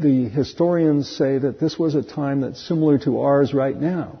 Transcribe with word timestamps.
the 0.00 0.28
historians 0.28 1.08
say 1.08 1.38
that 1.38 1.60
this 1.60 1.78
was 1.78 1.94
a 1.94 2.02
time 2.02 2.40
that's 2.40 2.66
similar 2.66 2.98
to 3.00 3.20
ours 3.20 3.54
right 3.54 3.76
now, 3.76 4.20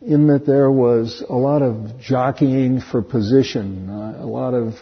in 0.00 0.28
that 0.28 0.46
there 0.46 0.70
was 0.70 1.22
a 1.28 1.34
lot 1.34 1.62
of 1.62 2.00
jockeying 2.00 2.80
for 2.80 3.02
position, 3.02 3.88
uh, 3.90 4.22
a 4.22 4.26
lot 4.26 4.54
of 4.54 4.74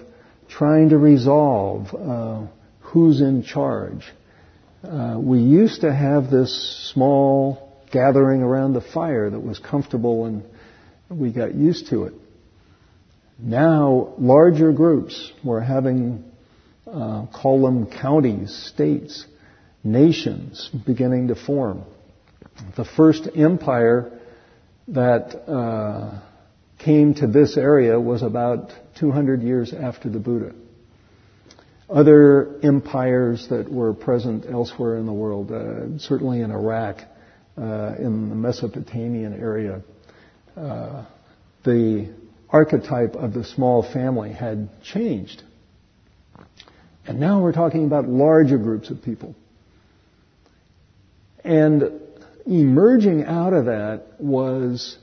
trying 0.49 0.91
to 0.91 0.99
resolve 0.99 1.95
uh, 1.95 2.47
who's 2.81 3.21
in 3.21 3.43
charge. 3.43 4.05
Uh, 4.85 5.17
we 5.19 5.39
used 5.39 5.81
to 5.83 5.93
have 5.93 6.31
this 6.31 6.91
small 6.93 7.73
gathering 7.93 8.43
around 8.43 8.73
the 8.73 8.81
fire 8.81 9.31
that 9.31 9.41
was 9.41 9.59
comfortable 9.59 10.27
and 10.27 10.43
we 11.09 11.33
got 11.33 11.55
used 11.55 11.89
to 11.89 12.05
it. 12.05 12.15
Now, 13.39 14.15
larger 14.19 14.73
groups 14.73 15.33
were 15.45 15.61
having, 15.61 16.25
uh, 16.87 17.27
call 17.27 17.63
them 17.63 17.87
counties, 17.87 18.55
states, 18.73 19.27
nations 19.85 20.71
beginning 20.87 21.29
to 21.29 21.35
form. 21.35 21.85
The 22.77 22.85
first 22.85 23.29
empire 23.35 24.19
that 24.89 25.51
uh, 25.51 26.21
came 26.79 27.15
to 27.15 27.27
this 27.27 27.57
area 27.57 27.99
was 27.99 28.23
about 28.23 28.73
200 28.99 29.43
years 29.43 29.73
after 29.73 30.09
the 30.09 30.19
Buddha. 30.19 30.55
Other 31.89 32.59
empires 32.63 33.49
that 33.51 33.71
were 33.71 33.93
present 33.93 34.47
elsewhere 34.51 34.97
in 34.97 35.07
the 35.07 35.13
world, 35.13 35.53
uh, 35.53 35.99
certainly 35.99 36.41
in 36.41 36.51
Iraq, 36.51 36.99
uh, 37.59 37.95
in 37.99 38.31
the 38.31 38.35
Mesopotamian 38.35 39.35
area, 39.35 39.83
uh, 40.57 41.05
the 41.65 42.13
archetype 42.49 43.15
of 43.15 43.35
the 43.35 43.45
small 43.45 43.83
family 43.83 44.33
had 44.33 44.71
changed. 44.83 45.43
And 47.07 47.19
now 47.19 47.43
we're 47.43 47.53
talking 47.53 47.85
about 47.85 48.09
larger 48.09 48.59
groups 48.59 48.91
of 48.91 49.03
people. 49.03 49.35
And 51.45 52.01
emerging 52.47 53.25
out 53.25 53.53
of 53.53 53.67
that 53.67 54.05
was 54.19 54.99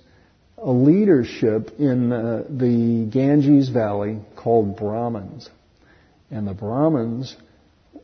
a 0.57 0.71
leadership 0.71 1.71
in 1.79 2.11
uh, 2.11 2.43
the 2.49 3.09
Ganges 3.11 3.69
Valley 3.69 4.19
called 4.35 4.77
Brahmins. 4.77 5.49
And 6.31 6.47
the 6.47 6.53
Brahmins 6.53 7.35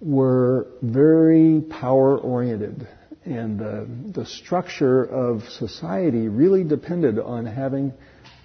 were 0.01 0.67
very 0.81 1.61
power 1.61 2.17
oriented. 2.17 2.87
And 3.25 3.61
uh, 3.61 3.85
the 4.13 4.25
structure 4.25 5.03
of 5.03 5.43
society 5.49 6.27
really 6.27 6.63
depended 6.63 7.19
on 7.19 7.45
having 7.45 7.93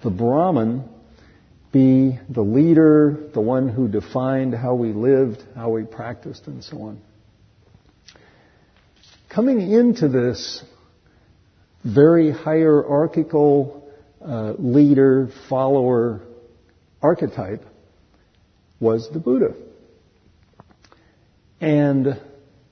the 0.03 0.09
Brahmin 0.09 0.89
be 1.71 2.19
the 2.29 2.41
leader, 2.41 3.29
the 3.33 3.41
one 3.41 3.69
who 3.69 3.87
defined 3.87 4.53
how 4.53 4.73
we 4.75 4.91
lived, 4.91 5.43
how 5.55 5.69
we 5.69 5.83
practiced, 5.83 6.47
and 6.47 6.63
so 6.63 6.81
on. 6.81 7.01
Coming 9.33 9.61
into 9.61 10.09
this 10.09 10.61
very 11.85 12.31
hierarchical 12.31 13.89
uh, 14.21 14.55
leader, 14.59 15.29
follower 15.47 16.19
archetype 17.01 17.63
was 18.81 19.09
the 19.13 19.19
Buddha. 19.19 19.53
And 21.61 22.19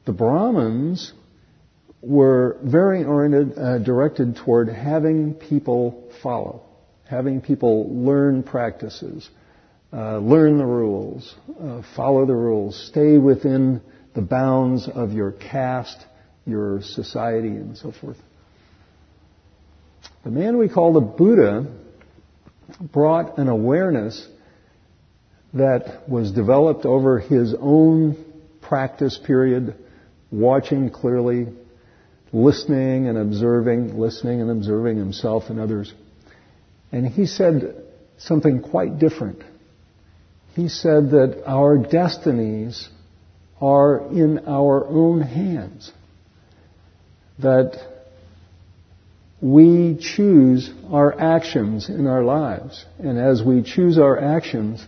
the 0.05 0.11
Brahmins 0.11 1.13
were 2.01 2.57
very 2.61 3.05
oriented, 3.05 3.57
uh, 3.57 3.77
directed 3.77 4.35
toward 4.35 4.67
having 4.67 5.35
people 5.35 6.11
follow, 6.21 6.63
having 7.05 7.39
people 7.39 7.87
learn 8.03 8.43
practices, 8.43 9.29
uh, 9.93 10.17
learn 10.17 10.57
the 10.57 10.65
rules, 10.65 11.33
uh, 11.57 11.83
follow 11.95 12.25
the 12.25 12.35
rules, 12.35 12.85
stay 12.89 13.17
within 13.17 13.79
the 14.13 14.21
bounds 14.21 14.89
of 14.89 15.13
your 15.13 15.31
caste 15.31 16.05
your 16.49 16.81
society 16.81 17.49
and 17.49 17.77
so 17.77 17.91
forth. 17.91 18.17
The 20.23 20.31
man 20.31 20.57
we 20.57 20.67
call 20.67 20.93
the 20.93 20.99
Buddha 20.99 21.65
brought 22.79 23.37
an 23.37 23.47
awareness 23.47 24.27
that 25.53 26.09
was 26.09 26.31
developed 26.31 26.85
over 26.85 27.19
his 27.19 27.55
own 27.59 28.25
practice 28.61 29.17
period, 29.17 29.75
watching 30.31 30.89
clearly, 30.89 31.47
listening 32.31 33.07
and 33.07 33.17
observing, 33.17 33.97
listening 33.97 34.41
and 34.41 34.51
observing 34.51 34.97
himself 34.97 35.45
and 35.49 35.59
others. 35.59 35.93
And 36.91 37.07
he 37.07 37.25
said 37.25 37.83
something 38.17 38.61
quite 38.61 38.99
different. 38.99 39.41
He 40.55 40.67
said 40.67 41.11
that 41.11 41.43
our 41.45 41.77
destinies 41.77 42.89
are 43.61 44.07
in 44.11 44.39
our 44.47 44.85
own 44.85 45.21
hands 45.21 45.91
that 47.41 47.79
we 49.41 49.97
choose 49.99 50.69
our 50.91 51.17
actions 51.19 51.89
in 51.89 52.07
our 52.07 52.23
lives. 52.23 52.85
And 52.99 53.17
as 53.17 53.41
we 53.41 53.63
choose 53.63 53.97
our 53.97 54.19
actions, 54.19 54.85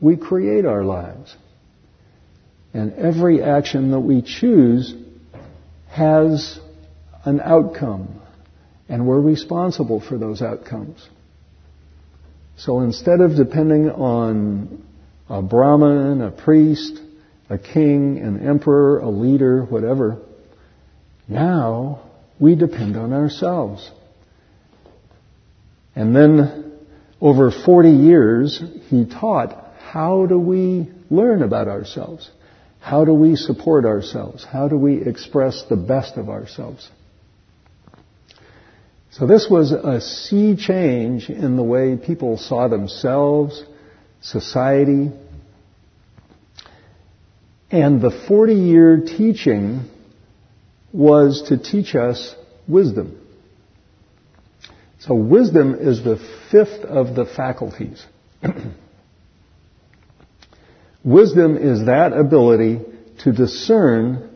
we 0.00 0.16
create 0.16 0.64
our 0.64 0.84
lives. 0.84 1.34
And 2.74 2.94
every 2.94 3.42
action 3.42 3.92
that 3.92 4.00
we 4.00 4.22
choose 4.22 4.94
has 5.88 6.58
an 7.24 7.40
outcome. 7.40 8.20
And 8.88 9.06
we're 9.06 9.20
responsible 9.20 10.00
for 10.00 10.18
those 10.18 10.42
outcomes. 10.42 11.08
So 12.56 12.80
instead 12.80 13.20
of 13.20 13.36
depending 13.36 13.90
on 13.90 14.84
a 15.28 15.42
Brahmin, 15.42 16.20
a 16.20 16.30
priest, 16.30 17.00
a 17.48 17.58
king, 17.58 18.18
an 18.18 18.46
emperor, 18.46 18.98
a 18.98 19.08
leader, 19.08 19.62
whatever, 19.64 20.18
now 21.32 22.02
we 22.38 22.54
depend 22.54 22.96
on 22.96 23.12
ourselves. 23.12 23.90
And 25.94 26.14
then 26.14 26.78
over 27.20 27.50
40 27.50 27.90
years, 27.90 28.62
he 28.88 29.06
taught 29.06 29.58
how 29.78 30.26
do 30.26 30.38
we 30.38 30.90
learn 31.10 31.42
about 31.42 31.68
ourselves? 31.68 32.30
How 32.80 33.04
do 33.04 33.14
we 33.14 33.36
support 33.36 33.84
ourselves? 33.84 34.44
How 34.44 34.68
do 34.68 34.76
we 34.76 35.02
express 35.02 35.64
the 35.68 35.76
best 35.76 36.16
of 36.16 36.28
ourselves? 36.28 36.90
So 39.12 39.26
this 39.26 39.46
was 39.48 39.72
a 39.72 40.00
sea 40.00 40.56
change 40.56 41.28
in 41.28 41.56
the 41.56 41.62
way 41.62 41.96
people 41.96 42.38
saw 42.38 42.68
themselves, 42.68 43.62
society, 44.22 45.12
and 47.70 48.00
the 48.00 48.10
40 48.26 48.54
year 48.54 49.02
teaching 49.06 49.90
was 50.92 51.42
to 51.48 51.58
teach 51.58 51.94
us 51.94 52.34
wisdom. 52.68 53.18
So 54.98 55.14
wisdom 55.14 55.74
is 55.74 56.04
the 56.04 56.16
fifth 56.50 56.84
of 56.84 57.16
the 57.16 57.24
faculties. 57.24 58.04
wisdom 61.04 61.56
is 61.56 61.86
that 61.86 62.12
ability 62.12 62.80
to 63.24 63.32
discern 63.32 64.30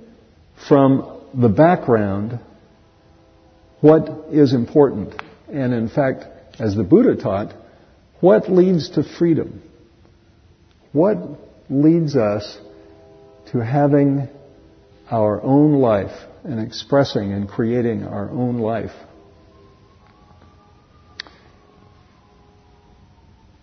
from 0.68 1.20
the 1.34 1.48
background 1.48 2.40
what 3.80 4.26
is 4.32 4.52
important. 4.52 5.14
And 5.52 5.72
in 5.72 5.88
fact, 5.88 6.24
as 6.58 6.74
the 6.74 6.82
Buddha 6.82 7.14
taught, 7.14 7.54
what 8.20 8.50
leads 8.50 8.90
to 8.90 9.04
freedom? 9.04 9.62
What 10.92 11.18
leads 11.68 12.16
us 12.16 12.58
to 13.52 13.58
having 13.58 14.28
our 15.10 15.40
own 15.42 15.74
life 15.74 16.16
and 16.46 16.60
expressing 16.60 17.32
and 17.32 17.48
creating 17.48 18.04
our 18.04 18.30
own 18.30 18.58
life. 18.58 18.92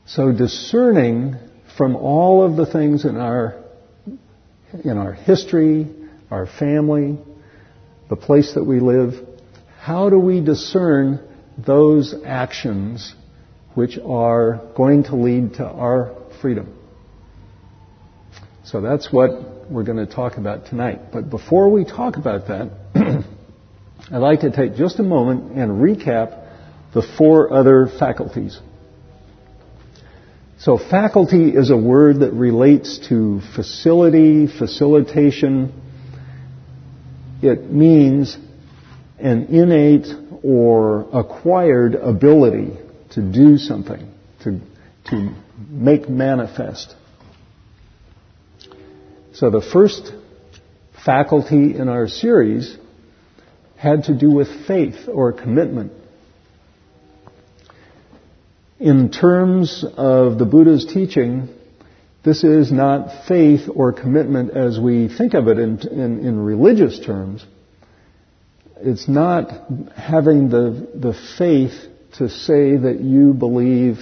So 0.05 0.31
discerning 0.31 1.37
from 1.77 1.95
all 1.95 2.43
of 2.43 2.57
the 2.57 2.65
things 2.65 3.05
in 3.05 3.15
our 3.15 3.59
in 4.83 4.97
our 4.97 5.13
history, 5.13 5.87
our 6.29 6.45
family, 6.45 7.17
the 8.09 8.15
place 8.15 8.53
that 8.55 8.63
we 8.63 8.79
live, 8.79 9.13
how 9.79 10.09
do 10.09 10.19
we 10.19 10.41
discern 10.41 11.19
those 11.57 12.13
actions 12.25 13.13
which 13.75 13.97
are 13.97 14.61
going 14.75 15.03
to 15.03 15.15
lead 15.15 15.55
to 15.55 15.65
our 15.65 16.15
freedom? 16.41 16.77
So 18.65 18.81
that's 18.81 19.11
what 19.11 19.52
we're 19.73 19.83
going 19.83 20.05
to 20.05 20.05
talk 20.05 20.37
about 20.37 20.67
tonight. 20.67 21.11
But 21.11 21.31
before 21.31 21.71
we 21.71 21.83
talk 21.83 22.17
about 22.17 22.47
that, 22.47 22.69
I'd 24.11 24.17
like 24.19 24.41
to 24.41 24.51
take 24.51 24.75
just 24.75 24.99
a 24.99 25.03
moment 25.03 25.57
and 25.57 25.81
recap 25.81 26.39
the 26.93 27.01
four 27.17 27.51
other 27.51 27.87
faculties. 27.87 28.59
So 30.59 30.77
faculty 30.77 31.49
is 31.49 31.71
a 31.71 31.75
word 31.75 32.19
that 32.19 32.33
relates 32.33 32.99
to 33.09 33.41
facility, 33.55 34.45
facilitation. 34.45 35.73
It 37.41 37.71
means 37.71 38.37
an 39.17 39.45
innate 39.45 40.07
or 40.43 41.07
acquired 41.11 41.95
ability 41.95 42.77
to 43.11 43.21
do 43.21 43.57
something, 43.57 44.13
to, 44.43 44.59
to 45.09 45.35
make 45.67 46.07
manifest. 46.07 46.95
So 49.33 49.49
the 49.49 49.61
first 49.61 50.13
faculty 51.03 51.75
in 51.75 51.89
our 51.89 52.07
series 52.07 52.77
had 53.75 54.03
to 54.05 54.13
do 54.13 54.29
with 54.29 54.67
faith 54.67 55.07
or 55.07 55.33
commitment. 55.33 55.91
In 58.79 59.11
terms 59.11 59.83
of 59.97 60.37
the 60.37 60.45
Buddha's 60.45 60.85
teaching, 60.85 61.49
this 62.23 62.43
is 62.43 62.71
not 62.71 63.27
faith 63.27 63.67
or 63.73 63.91
commitment 63.91 64.51
as 64.51 64.79
we 64.79 65.07
think 65.07 65.33
of 65.33 65.47
it 65.47 65.57
in, 65.57 65.79
in, 65.79 66.19
in 66.25 66.39
religious 66.39 66.99
terms. 66.99 67.43
It's 68.77 69.07
not 69.09 69.49
having 69.95 70.49
the, 70.49 70.89
the 70.93 71.13
faith 71.39 71.73
to 72.17 72.29
say 72.29 72.77
that 72.77 72.99
you 73.01 73.33
believe 73.33 73.97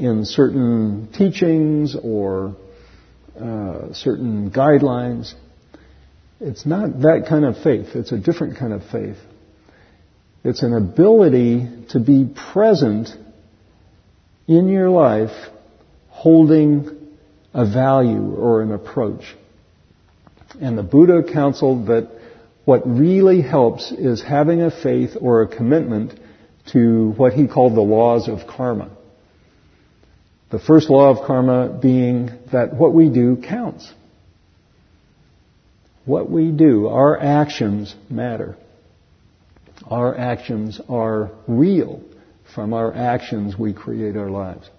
in 0.00 0.24
certain 0.24 1.10
teachings 1.12 1.94
or 1.94 2.56
uh, 3.40 3.92
certain 3.92 4.50
guidelines. 4.50 5.34
It's 6.40 6.66
not 6.66 7.00
that 7.00 7.26
kind 7.28 7.44
of 7.44 7.62
faith. 7.62 7.88
It's 7.94 8.12
a 8.12 8.18
different 8.18 8.58
kind 8.58 8.72
of 8.72 8.82
faith. 8.90 9.16
It's 10.44 10.62
an 10.62 10.74
ability 10.74 11.86
to 11.90 12.00
be 12.00 12.32
present 12.52 13.08
in 14.46 14.68
your 14.68 14.90
life 14.90 15.32
holding 16.08 17.08
a 17.54 17.64
value 17.64 18.34
or 18.34 18.62
an 18.62 18.72
approach. 18.72 19.22
And 20.60 20.76
the 20.76 20.82
Buddha 20.82 21.22
counseled 21.32 21.86
that 21.86 22.10
what 22.64 22.86
really 22.86 23.42
helps 23.42 23.90
is 23.90 24.22
having 24.22 24.62
a 24.62 24.70
faith 24.70 25.16
or 25.20 25.42
a 25.42 25.48
commitment 25.48 26.18
to 26.72 27.12
what 27.16 27.32
he 27.32 27.46
called 27.46 27.74
the 27.74 27.82
laws 27.82 28.28
of 28.28 28.46
karma. 28.46 28.90
The 30.54 30.60
first 30.60 30.88
law 30.88 31.10
of 31.10 31.26
karma 31.26 31.80
being 31.82 32.30
that 32.52 32.74
what 32.74 32.94
we 32.94 33.08
do 33.08 33.34
counts. 33.34 33.92
What 36.04 36.30
we 36.30 36.52
do, 36.52 36.86
our 36.86 37.18
actions 37.18 37.92
matter. 38.08 38.56
Our 39.84 40.16
actions 40.16 40.80
are 40.88 41.32
real. 41.48 42.02
From 42.54 42.72
our 42.72 42.94
actions 42.94 43.58
we 43.58 43.72
create 43.72 44.16
our 44.16 44.30
lives. 44.30 44.70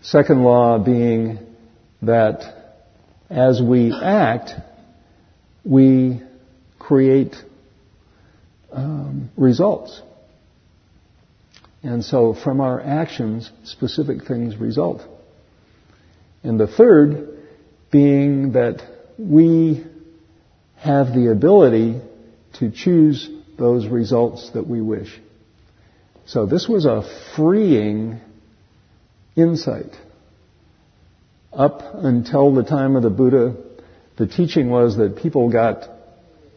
Second 0.00 0.42
law 0.42 0.78
being 0.78 1.40
that 2.00 2.78
as 3.28 3.60
we 3.60 3.92
act, 3.92 4.52
we 5.64 6.22
create 6.78 7.36
um, 8.72 9.28
results. 9.36 10.00
And 11.84 12.02
so 12.02 12.32
from 12.32 12.62
our 12.62 12.80
actions, 12.80 13.50
specific 13.64 14.24
things 14.26 14.56
result. 14.56 15.02
And 16.42 16.58
the 16.58 16.66
third 16.66 17.38
being 17.92 18.52
that 18.52 18.82
we 19.18 19.84
have 20.76 21.08
the 21.08 21.30
ability 21.30 22.00
to 22.54 22.70
choose 22.70 23.28
those 23.58 23.86
results 23.86 24.50
that 24.54 24.66
we 24.66 24.80
wish. 24.80 25.08
So 26.26 26.46
this 26.46 26.66
was 26.66 26.86
a 26.86 27.02
freeing 27.36 28.18
insight. 29.36 29.94
Up 31.52 31.82
until 31.94 32.54
the 32.54 32.64
time 32.64 32.96
of 32.96 33.02
the 33.02 33.10
Buddha, 33.10 33.56
the 34.16 34.26
teaching 34.26 34.70
was 34.70 34.96
that 34.96 35.18
people 35.18 35.52
got 35.52 35.86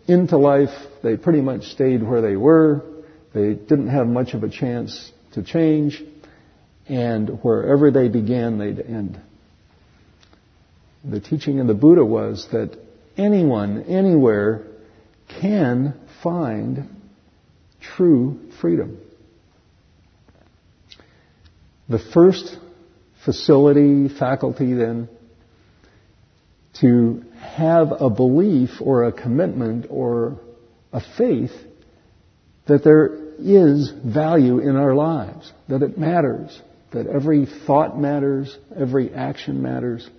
into 0.08 0.38
life, 0.38 0.70
they 1.04 1.18
pretty 1.18 1.42
much 1.42 1.66
stayed 1.66 2.02
where 2.02 2.22
they 2.22 2.38
were, 2.38 2.82
they 3.34 3.54
didn't 3.54 3.90
have 3.90 4.08
much 4.08 4.34
of 4.34 4.44
a 4.44 4.50
chance 4.50 5.12
to 5.38 5.44
change, 5.44 6.04
and 6.88 7.30
wherever 7.44 7.92
they 7.92 8.08
began, 8.08 8.58
they'd 8.58 8.80
end. 8.80 9.22
The 11.06 11.20
teaching 11.20 11.60
of 11.60 11.68
the 11.68 11.76
Buddha 11.76 12.04
was 12.04 12.48
that 12.52 12.76
anyone, 13.16 13.84
anywhere, 13.84 14.64
can 15.40 15.94
find 16.24 16.90
true 17.80 18.50
freedom. 18.60 18.98
The 21.88 22.00
first 22.00 22.58
facility, 23.24 24.10
faculty 24.10 24.74
then, 24.74 25.08
to 26.82 27.24
have 27.40 27.92
a 27.92 28.10
belief 28.10 28.72
or 28.82 29.04
a 29.04 29.12
commitment 29.12 29.86
or 29.90 30.40
a 30.92 31.02
faith 31.16 31.52
that 32.68 32.84
there 32.84 33.28
is 33.40 33.92
value 34.04 34.60
in 34.60 34.76
our 34.76 34.94
lives, 34.94 35.52
that 35.70 35.82
it 35.82 35.98
matters, 35.98 36.62
that 36.92 37.08
every 37.08 37.46
thought 37.66 38.00
matters, 38.00 38.58
every 38.76 39.14
action 39.14 39.62
matters. 39.62 40.10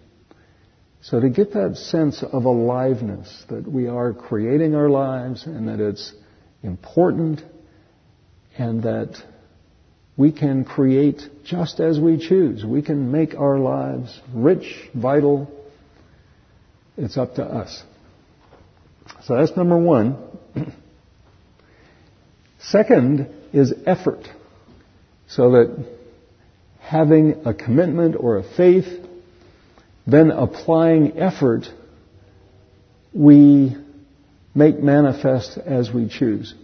So 1.03 1.21
to 1.21 1.29
get 1.31 1.53
that 1.53 1.77
sense 1.77 2.23
of 2.23 2.45
aliveness, 2.45 3.45
that 3.49 3.67
we 3.71 3.89
are 3.89 4.13
creating 4.13 4.75
our 4.75 4.89
lives 4.89 5.47
and 5.47 5.69
that 5.69 5.81
it's 5.81 6.13
important 6.63 7.43
and 8.57 8.83
that 8.83 9.17
we 10.17 10.33
can 10.33 10.65
create 10.65 11.23
just 11.45 11.79
as 11.79 12.01
we 12.01 12.19
choose. 12.19 12.65
We 12.65 12.83
can 12.83 13.13
make 13.13 13.37
our 13.37 13.59
lives 13.59 14.21
rich, 14.35 14.89
vital. 14.95 15.49
It's 16.97 17.17
up 17.17 17.37
to 17.37 17.45
us. 17.45 17.85
So 19.25 19.37
that's 19.37 19.57
number 19.57 19.79
one. 19.79 20.17
Second 22.61 23.29
is 23.53 23.73
effort. 23.87 24.29
So 25.29 25.53
that 25.53 25.87
having 26.81 27.43
a 27.45 27.55
commitment 27.55 28.17
or 28.19 28.39
a 28.39 28.43
faith, 28.43 28.87
then 30.07 30.31
applying 30.31 31.19
effort, 31.19 31.67
we 33.13 33.77
make 34.55 34.83
manifest 34.83 35.59
as 35.59 35.93
we 35.93 36.09
choose. 36.09 36.55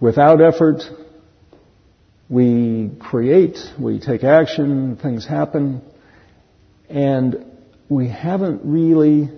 Without 0.00 0.40
effort, 0.40 0.82
we 2.28 2.90
create, 2.98 3.58
we 3.78 4.00
take 4.00 4.24
action, 4.24 4.96
things 4.96 5.26
happen, 5.26 5.82
and 6.88 7.44
we 7.88 8.08
haven't 8.08 8.62
really 8.64 9.30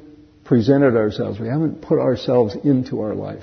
presented 0.44 0.96
ourselves. 0.96 1.38
We 1.38 1.48
haven't 1.48 1.82
put 1.82 1.98
ourselves 1.98 2.56
into 2.64 3.00
our 3.00 3.14
life. 3.14 3.42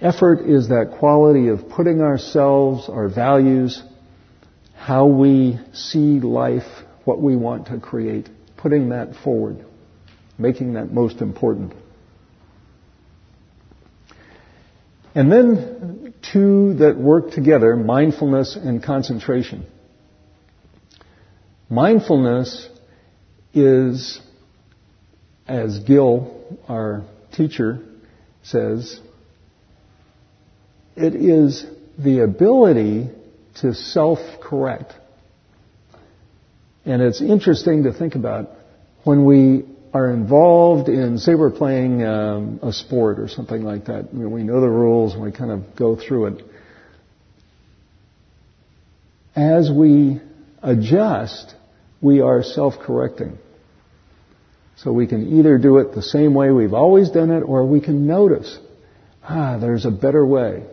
Effort 0.00 0.40
is 0.40 0.68
that 0.68 0.96
quality 0.98 1.48
of 1.48 1.68
putting 1.70 2.00
ourselves, 2.00 2.88
our 2.88 3.08
values, 3.08 3.82
how 4.76 5.06
we 5.06 5.58
see 5.72 6.20
life, 6.20 6.66
what 7.04 7.20
we 7.20 7.36
want 7.36 7.68
to 7.68 7.78
create, 7.78 8.28
putting 8.56 8.90
that 8.90 9.14
forward, 9.22 9.64
making 10.38 10.74
that 10.74 10.92
most 10.92 11.20
important. 11.20 11.72
And 15.14 15.30
then 15.30 16.12
two 16.32 16.74
that 16.74 16.96
work 16.98 17.30
together, 17.30 17.76
mindfulness 17.76 18.56
and 18.56 18.82
concentration. 18.82 19.66
Mindfulness 21.70 22.68
is, 23.52 24.20
as 25.46 25.78
Gil, 25.80 26.58
our 26.68 27.04
teacher, 27.32 27.80
says, 28.42 29.00
it 30.96 31.14
is 31.14 31.64
the 31.98 32.20
ability 32.20 33.08
to 33.60 33.74
self-correct. 33.74 34.92
And 36.84 37.00
it's 37.00 37.20
interesting 37.20 37.84
to 37.84 37.92
think 37.92 38.14
about 38.14 38.50
when 39.04 39.24
we 39.24 39.64
are 39.92 40.10
involved 40.10 40.88
in, 40.88 41.18
say 41.18 41.34
we're 41.34 41.50
playing 41.50 42.04
um, 42.04 42.58
a 42.62 42.72
sport 42.72 43.18
or 43.20 43.28
something 43.28 43.62
like 43.62 43.86
that, 43.86 44.12
we 44.12 44.42
know 44.42 44.60
the 44.60 44.68
rules 44.68 45.14
and 45.14 45.22
we 45.22 45.30
kind 45.30 45.50
of 45.50 45.76
go 45.76 45.96
through 45.96 46.26
it. 46.26 46.44
As 49.36 49.70
we 49.70 50.20
adjust, 50.62 51.54
we 52.00 52.20
are 52.20 52.42
self-correcting. 52.42 53.38
So 54.76 54.92
we 54.92 55.06
can 55.06 55.38
either 55.38 55.58
do 55.58 55.78
it 55.78 55.94
the 55.94 56.02
same 56.02 56.34
way 56.34 56.50
we've 56.50 56.74
always 56.74 57.10
done 57.10 57.30
it, 57.30 57.40
or 57.40 57.64
we 57.64 57.80
can 57.80 58.06
notice, 58.06 58.58
ah, 59.22 59.58
there's 59.58 59.86
a 59.86 59.90
better 59.90 60.26
way. 60.26 60.64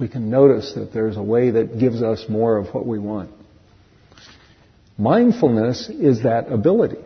We 0.00 0.08
can 0.08 0.30
notice 0.30 0.72
that 0.76 0.94
there's 0.94 1.18
a 1.18 1.22
way 1.22 1.50
that 1.50 1.78
gives 1.78 2.02
us 2.02 2.24
more 2.26 2.56
of 2.56 2.74
what 2.74 2.86
we 2.86 2.98
want. 2.98 3.30
Mindfulness 4.96 5.90
is 5.90 6.22
that 6.22 6.50
ability. 6.50 6.96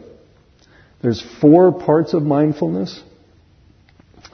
There's 1.03 1.21
four 1.41 1.73
parts 1.73 2.15
of 2.15 2.23
mindfulness. 2.23 3.03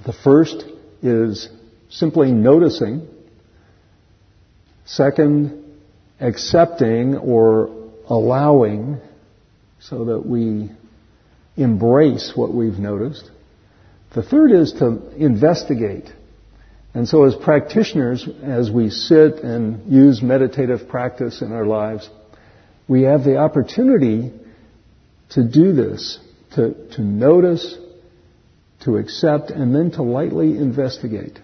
The 0.05 0.13
first 0.13 0.63
is 1.03 1.49
simply 1.89 2.33
noticing. 2.33 3.09
Second, 4.85 5.65
accepting 6.21 7.17
or 7.17 7.91
allowing 8.09 9.01
so 9.81 10.05
that 10.05 10.27
we 10.27 10.71
embrace 11.57 12.33
what 12.35 12.53
we've 12.53 12.79
noticed. 12.79 13.31
The 14.15 14.23
third 14.23 14.53
is 14.53 14.73
to 14.75 15.13
investigate. 15.17 16.13
And 16.93 17.09
so 17.09 17.25
as 17.25 17.37
practitioners, 17.37 18.29
as 18.43 18.71
we 18.71 18.91
sit 18.91 19.37
and 19.39 19.93
use 19.93 20.23
meditative 20.23 20.89
practice 20.89 21.41
in 21.41 21.53
our 21.53 21.65
lives, 21.65 22.09
we 22.89 23.03
have 23.03 23.23
the 23.23 23.37
opportunity 23.37 24.33
to 25.31 25.45
do 25.45 25.73
this, 25.73 26.19
to, 26.57 26.75
to 26.97 27.03
notice, 27.03 27.79
to 28.81 28.97
accept, 28.97 29.51
and 29.51 29.73
then 29.75 29.93
to 29.93 30.03
lightly 30.03 30.57
investigate. 30.57 31.39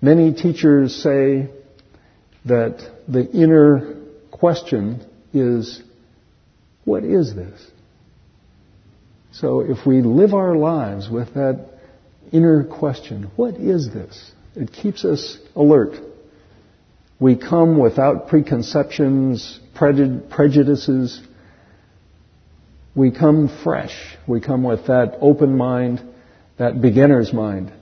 Many 0.00 0.32
teachers 0.32 0.94
say 0.94 1.50
that 2.44 2.88
the 3.08 3.28
inner 3.30 3.96
question 4.30 5.04
is, 5.32 5.82
what 6.84 7.02
is 7.04 7.34
this? 7.34 7.70
So 9.32 9.60
if 9.60 9.86
we 9.86 10.02
live 10.02 10.34
our 10.34 10.54
lives 10.54 11.08
with 11.08 11.34
that 11.34 11.71
inner 12.32 12.64
question, 12.64 13.30
what 13.36 13.54
is 13.54 13.92
this? 13.92 14.32
It 14.54 14.72
keeps 14.72 15.04
us 15.04 15.38
alert. 15.56 15.94
We 17.18 17.36
come 17.36 17.78
without 17.78 18.28
preconceptions, 18.28 19.60
prejudices. 19.74 21.20
We 22.94 23.10
come 23.10 23.48
fresh. 23.62 24.16
We 24.26 24.40
come 24.40 24.64
with 24.64 24.86
that 24.88 25.18
open 25.20 25.56
mind, 25.56 26.02
that 26.58 26.80
beginner's 26.80 27.32
mind 27.32 27.72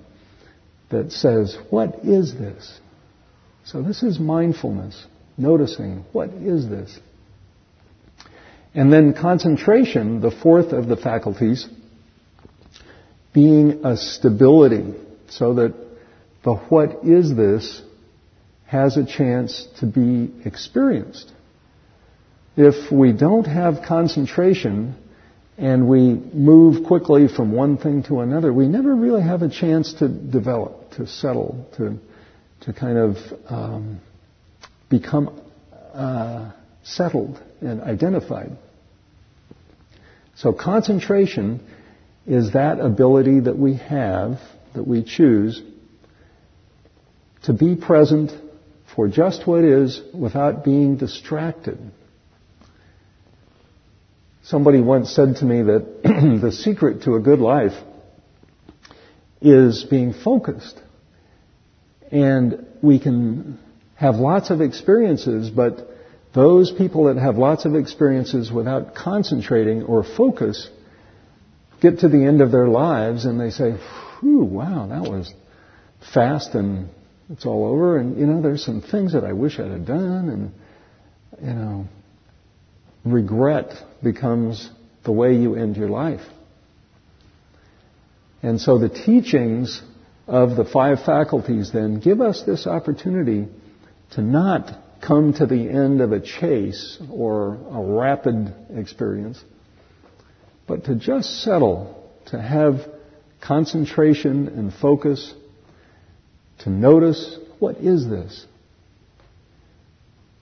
that 0.91 1.13
says, 1.13 1.57
what 1.71 2.01
is 2.05 2.35
this? 2.35 2.79
So 3.65 3.83
this 3.83 4.03
is 4.03 4.19
mindfulness, 4.19 5.07
noticing, 5.37 6.05
what 6.13 6.31
is 6.31 6.69
this? 6.69 6.99
And 8.75 8.93
then 8.93 9.15
concentration, 9.15 10.21
the 10.21 10.31
fourth 10.31 10.73
of 10.73 10.87
the 10.87 10.97
faculties, 10.97 11.69
being 13.33 13.85
a 13.85 13.97
stability 13.97 14.95
so 15.29 15.55
that 15.55 15.75
the 16.43 16.55
what 16.55 17.05
is 17.05 17.35
this 17.35 17.83
has 18.67 18.97
a 18.97 19.05
chance 19.05 19.67
to 19.81 19.87
be 19.87 20.33
experienced. 20.45 21.31
If 22.57 22.93
we 22.93 23.13
don't 23.13 23.47
have 23.47 23.83
concentration 23.87 24.97
and 25.59 25.89
we 25.89 26.15
move 26.15 26.87
quickly 26.87 27.29
from 27.29 27.53
one 27.53 27.77
thing 27.77 28.05
to 28.05 28.21
another, 28.21 28.53
we 28.53 28.67
never 28.67 28.95
really 28.95 29.23
have 29.23 29.43
a 29.43 29.49
chance 29.49 29.95
to 29.95 30.09
develop, 30.09 30.93
to 30.93 31.07
settle, 31.07 31.69
to, 31.77 31.99
to 32.63 32.73
kind 32.73 32.97
of 32.97 33.17
um, 33.49 34.01
become 34.89 35.41
uh, 35.93 36.53
settled 36.83 37.41
and 37.61 37.83
identified. 37.83 38.57
So 40.37 40.53
concentration 40.53 41.61
is 42.27 42.53
that 42.53 42.81
ability 42.81 43.41
that 43.41 43.59
we 43.59 43.77
have, 43.77 44.39
that 44.75 44.87
we 44.87 45.03
choose, 45.03 45.63
to 47.45 47.53
be 47.53 47.75
present 47.77 48.31
for 48.95 49.09
just 49.09 49.47
what 49.47 49.65
is 49.65 50.01
without 50.13 50.65
being 50.65 50.97
distracted. 50.97 51.79
Somebody 54.43 54.81
once 54.81 55.11
said 55.15 55.37
to 55.37 55.45
me 55.45 55.63
that 55.63 56.03
the 56.43 56.53
secret 56.53 57.03
to 57.05 57.15
a 57.15 57.21
good 57.21 57.39
life 57.39 57.79
is 59.41 59.85
being 59.85 60.13
focused. 60.13 60.81
And 62.11 62.67
we 62.83 62.99
can 62.99 63.59
have 63.95 64.17
lots 64.17 64.51
of 64.51 64.61
experiences, 64.61 65.51
but 65.51 65.89
those 66.35 66.73
people 66.73 67.05
that 67.05 67.17
have 67.17 67.37
lots 67.37 67.65
of 67.65 67.75
experiences 67.75 68.51
without 68.51 68.95
concentrating 68.95 69.83
or 69.83 70.03
focus 70.03 70.69
get 71.81 72.01
to 72.01 72.09
the 72.09 72.25
end 72.25 72.41
of 72.41 72.53
their 72.53 72.69
lives 72.69 73.25
and 73.25 73.41
they 73.41 73.51
say, 73.51 73.73
Whew, 74.21 74.45
wow, 74.45 74.87
that 74.89 75.11
was 75.11 75.33
fast 76.13 76.55
and 76.55 76.89
it's 77.31 77.47
all 77.47 77.67
over. 77.67 77.99
And, 77.99 78.19
you 78.19 78.27
know, 78.27 78.43
there's 78.43 78.65
some 78.65 78.83
things 78.83 79.13
that 79.13 79.25
I 79.25 79.33
wish 79.33 79.59
I'd 79.59 79.71
have 79.71 79.87
done. 79.87 80.29
And, 80.29 81.47
you 81.47 81.55
know, 81.55 81.85
regret 83.05 83.73
becomes 84.03 84.69
the 85.05 85.13
way 85.13 85.35
you 85.35 85.55
end 85.55 85.77
your 85.77 85.89
life. 85.89 86.23
And 88.43 88.61
so 88.61 88.79
the 88.79 88.89
teachings 88.89 89.83
of 90.27 90.57
the 90.57 90.65
five 90.65 90.99
faculties 91.05 91.73
then 91.73 92.01
give 92.01 92.21
us 92.21 92.43
this 92.45 92.67
opportunity 92.67 93.47
to 94.13 94.23
not 94.23 94.71
come 95.01 95.33
to 95.35 95.47
the 95.47 95.69
end 95.69 96.01
of 96.01 96.13
a 96.13 96.21
chase 96.21 96.99
or 97.11 97.55
a 97.55 97.81
rapid 97.81 98.55
experience, 98.75 99.43
but 100.71 100.85
to 100.85 100.95
just 100.95 101.43
settle, 101.43 102.09
to 102.27 102.41
have 102.41 102.77
concentration 103.41 104.47
and 104.47 104.73
focus, 104.73 105.35
to 106.61 106.71
notice 106.71 107.37
what 107.59 107.79
is 107.79 108.09
this? 108.09 108.47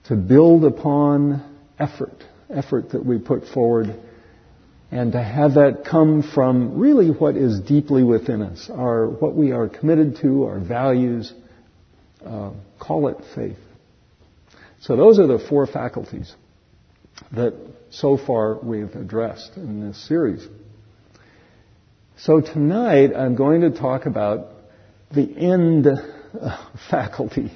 To 0.05 0.15
build 0.15 0.65
upon 0.65 1.57
effort, 1.79 2.23
effort 2.47 2.91
that 2.91 3.03
we 3.03 3.17
put 3.17 3.47
forward, 3.47 3.99
and 4.91 5.13
to 5.13 5.23
have 5.23 5.55
that 5.55 5.83
come 5.89 6.21
from 6.21 6.77
really 6.77 7.09
what 7.09 7.35
is 7.35 7.59
deeply 7.61 8.03
within 8.03 8.43
us, 8.43 8.69
our, 8.71 9.07
what 9.07 9.33
we 9.33 9.51
are 9.51 9.67
committed 9.67 10.17
to, 10.17 10.43
our 10.43 10.59
values, 10.59 11.33
uh, 12.23 12.51
call 12.79 13.07
it 13.07 13.17
faith. 13.33 13.57
So 14.81 14.95
those 14.95 15.17
are 15.17 15.25
the 15.25 15.39
four 15.39 15.65
faculties 15.65 16.31
that 17.31 17.55
so 17.91 18.17
far 18.17 18.57
we've 18.61 18.93
addressed 18.95 19.55
in 19.55 19.87
this 19.87 20.07
series. 20.07 20.47
So 22.17 22.41
tonight 22.41 23.11
I'm 23.15 23.35
going 23.35 23.61
to 23.61 23.71
talk 23.71 24.05
about 24.05 24.47
the 25.11 25.23
end 25.23 25.87
faculty. 26.89 27.51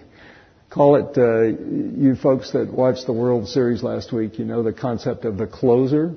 Call 0.70 0.96
it, 0.96 1.18
uh, 1.18 1.42
you 1.44 2.16
folks 2.16 2.52
that 2.54 2.72
watched 2.74 3.06
the 3.06 3.14
World 3.14 3.48
Series 3.48 3.84
last 3.84 4.12
week, 4.12 4.40
you 4.40 4.46
know 4.46 4.64
the 4.64 4.74
concept 4.74 5.26
of 5.26 5.38
the 5.38 5.46
closer. 5.46 6.16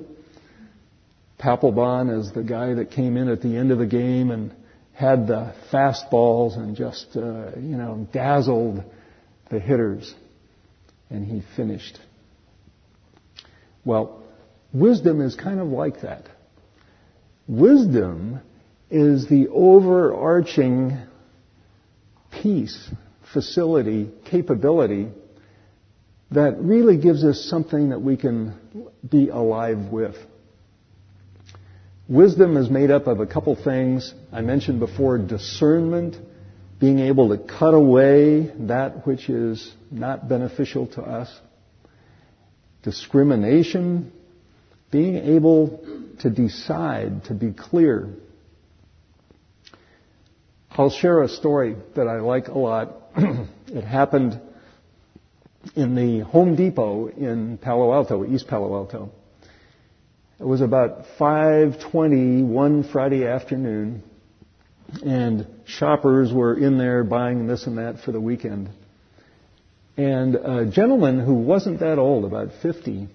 Papelbon 1.39 2.19
is 2.19 2.31
the 2.31 2.41
guy 2.41 2.73
that 2.73 2.89
came 2.89 3.17
in 3.17 3.29
at 3.29 3.41
the 3.41 3.55
end 3.55 3.71
of 3.71 3.77
the 3.77 3.85
game 3.85 4.31
and 4.31 4.55
had 4.93 5.27
the 5.27 5.53
fastballs 5.71 6.57
and 6.57 6.75
just, 6.75 7.05
uh, 7.15 7.51
you 7.55 7.77
know, 7.77 8.07
dazzled 8.11 8.83
the 9.51 9.59
hitters 9.59 10.11
and 11.11 11.23
he 11.23 11.43
finished. 11.55 11.99
Well, 13.87 14.21
wisdom 14.73 15.21
is 15.21 15.35
kind 15.35 15.61
of 15.61 15.69
like 15.69 16.01
that. 16.01 16.25
Wisdom 17.47 18.41
is 18.91 19.29
the 19.29 19.47
overarching 19.47 20.97
piece, 22.29 22.89
facility, 23.31 24.11
capability 24.25 25.07
that 26.31 26.57
really 26.59 26.97
gives 26.97 27.23
us 27.23 27.47
something 27.49 27.91
that 27.91 28.01
we 28.01 28.17
can 28.17 28.59
be 29.09 29.29
alive 29.29 29.79
with. 29.89 30.15
Wisdom 32.09 32.57
is 32.57 32.69
made 32.69 32.91
up 32.91 33.07
of 33.07 33.21
a 33.21 33.25
couple 33.25 33.55
things. 33.55 34.13
I 34.33 34.41
mentioned 34.41 34.81
before 34.81 35.17
discernment, 35.17 36.17
being 36.77 36.99
able 36.99 37.29
to 37.29 37.37
cut 37.37 37.73
away 37.73 38.51
that 38.67 39.07
which 39.07 39.29
is 39.29 39.73
not 39.89 40.27
beneficial 40.27 40.87
to 40.87 41.01
us, 41.03 41.33
discrimination, 42.87 44.13
being 44.91 45.17
able 45.17 45.83
to 46.19 46.29
decide, 46.29 47.25
to 47.25 47.33
be 47.33 47.51
clear. 47.51 48.07
I'll 50.71 50.89
share 50.89 51.21
a 51.21 51.27
story 51.27 51.75
that 51.97 52.07
I 52.07 52.21
like 52.21 52.47
a 52.47 52.57
lot. 52.57 52.95
it 53.67 53.83
happened 53.83 54.39
in 55.75 55.95
the 55.95 56.21
Home 56.21 56.55
Depot 56.55 57.07
in 57.09 57.57
Palo 57.57 57.91
Alto, 57.91 58.25
East 58.25 58.47
Palo 58.47 58.73
Alto. 58.73 59.11
It 60.39 60.45
was 60.45 60.61
about 60.61 61.07
5:20 61.19 62.45
one 62.45 62.85
Friday 62.85 63.27
afternoon 63.27 64.01
and 65.03 65.45
shoppers 65.65 66.31
were 66.31 66.57
in 66.57 66.77
there 66.77 67.03
buying 67.03 67.47
this 67.47 67.67
and 67.67 67.79
that 67.79 67.99
for 67.99 68.13
the 68.13 68.21
weekend. 68.21 68.69
And 69.97 70.35
a 70.35 70.65
gentleman 70.65 71.19
who 71.19 71.33
wasn't 71.33 71.79
that 71.79 71.97
old, 71.97 72.23
about 72.23 72.49
50, 72.61 73.09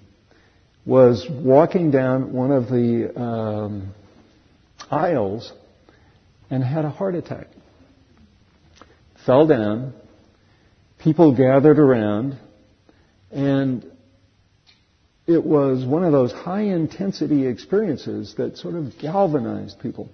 was 0.85 1.27
walking 1.31 1.93
down 1.93 2.33
one 2.33 2.51
of 2.51 2.67
the 2.67 3.13
um, 3.17 3.95
aisles 4.91 5.53
and 6.51 6.63
had 6.63 6.85
a 6.85 6.91
heart 6.91 7.15
attack. 7.15 7.47
Fell 9.25 9.47
down. 9.47 9.95
People 10.99 11.37
gathered 11.37 11.79
around, 11.79 12.37
and 13.31 13.85
it 15.27 15.45
was 15.45 15.85
one 15.85 16.05
of 16.05 16.13
those 16.13 16.33
high 16.33 16.63
intensity 16.63 17.47
experiences 17.47 18.35
that 18.37 18.57
sort 18.57 18.75
of 18.75 18.99
galvanized 19.01 19.79
people. 19.81 20.09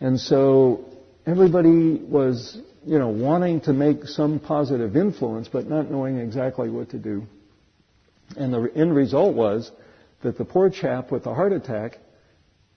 And 0.00 0.18
so 0.18 0.84
everybody 1.24 1.94
was, 1.94 2.58
you 2.84 2.98
know, 2.98 3.08
wanting 3.08 3.60
to 3.62 3.72
make 3.72 4.04
some 4.04 4.40
positive 4.40 4.96
influence, 4.96 5.48
but 5.48 5.68
not 5.68 5.90
knowing 5.90 6.18
exactly 6.18 6.68
what 6.68 6.90
to 6.90 6.98
do. 6.98 7.24
And 8.36 8.52
the 8.52 8.70
end 8.74 8.94
result 8.94 9.34
was 9.34 9.70
that 10.22 10.38
the 10.38 10.44
poor 10.44 10.70
chap 10.70 11.10
with 11.10 11.24
the 11.24 11.34
heart 11.34 11.52
attack 11.52 11.98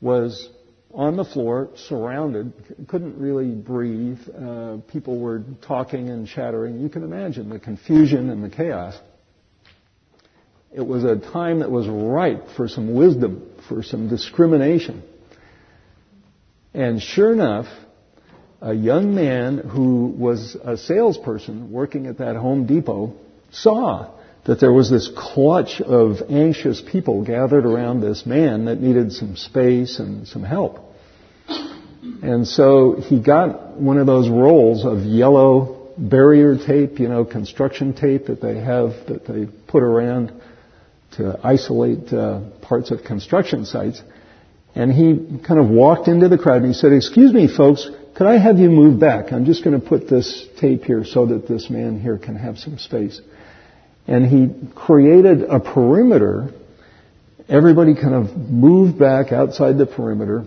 was 0.02 0.50
on 0.94 1.18
the 1.18 1.26
floor, 1.26 1.70
surrounded, 1.76 2.54
couldn't 2.88 3.18
really 3.18 3.52
breathe. 3.52 4.20
Uh, 4.30 4.78
people 4.88 5.20
were 5.20 5.44
talking 5.62 6.10
and 6.10 6.28
chattering. 6.28 6.80
You 6.80 6.90
can 6.90 7.04
imagine 7.04 7.50
the 7.50 7.60
confusion 7.60 8.30
and 8.30 8.44
the 8.44 8.50
chaos. 8.50 8.98
It 10.74 10.86
was 10.86 11.04
a 11.04 11.18
time 11.18 11.60
that 11.60 11.72
was 11.72 11.88
ripe 11.88 12.50
for 12.56 12.68
some 12.68 12.94
wisdom, 12.96 13.50
for 13.68 13.84
some 13.84 14.10
discrimination. 14.10 15.04
And 16.74 17.02
sure 17.02 17.32
enough, 17.32 17.68
a 18.66 18.74
young 18.74 19.14
man 19.14 19.60
who 19.60 20.08
was 20.08 20.58
a 20.64 20.76
salesperson 20.76 21.72
working 21.72 22.08
at 22.08 22.18
that 22.18 22.36
Home 22.36 22.66
Depot 22.66 23.14
saw 23.52 24.12
that 24.46 24.60
there 24.60 24.74
was 24.74 24.90
this 24.90 25.08
clutch 25.16 25.82
of 25.82 26.18
anxious 26.30 26.82
people 26.82 27.24
gathered 27.24 27.64
around 27.64 28.02
this 28.02 28.26
man 28.26 28.66
that 28.66 28.82
needed 28.82 29.12
some 29.12 29.36
space 29.36 30.00
and 30.00 30.28
some 30.28 30.44
help. 30.44 30.80
And 32.24 32.48
so 32.48 32.96
he 33.00 33.20
got 33.20 33.78
one 33.80 34.00
of 34.00 34.08
those 34.08 34.30
rolls 34.30 34.84
of 34.84 35.04
yellow 35.04 35.92
barrier 35.96 36.58
tape, 36.58 37.00
you 37.00 37.08
know, 37.08 37.24
construction 37.24 37.94
tape 37.94 38.26
that 38.28 38.42
they 38.42 38.56
have 38.56 38.94
that 39.08 39.28
they 39.28 39.46
put 39.68 39.84
around 39.84 40.34
to 41.18 41.40
isolate 41.44 42.12
uh, 42.12 42.42
parts 42.64 42.90
of 42.90 43.04
construction 43.04 43.66
sites. 43.66 44.02
And 44.74 44.92
he 44.92 45.40
kind 45.46 45.60
of 45.60 45.70
walked 45.70 46.08
into 46.08 46.30
the 46.30 46.38
crowd 46.40 46.64
and 46.64 46.68
he 46.68 46.74
said, 46.74 46.94
excuse 46.94 47.32
me 47.32 47.48
folks, 47.48 47.90
could 48.16 48.28
I 48.28 48.38
have 48.38 48.60
you 48.60 48.70
move 48.70 48.98
back? 48.98 49.34
I'm 49.34 49.46
just 49.46 49.64
going 49.64 49.80
to 49.80 49.86
put 49.86 50.10
this 50.10 50.48
tape 50.58 50.86
here 50.86 51.04
so 51.04 51.26
that 51.26 51.50
this 51.50 51.70
man 51.70 52.00
here 52.00 52.18
can 52.18 52.38
have 52.38 52.58
some 52.58 52.78
space. 52.78 53.20
And 54.08 54.26
he 54.26 54.74
created 54.74 55.42
a 55.44 55.60
perimeter. 55.60 56.50
Everybody 57.50 57.94
kind 57.94 58.14
of 58.14 58.38
moved 58.38 58.98
back 58.98 59.34
outside 59.34 59.78
the 59.78 59.86
perimeter. 59.86 60.46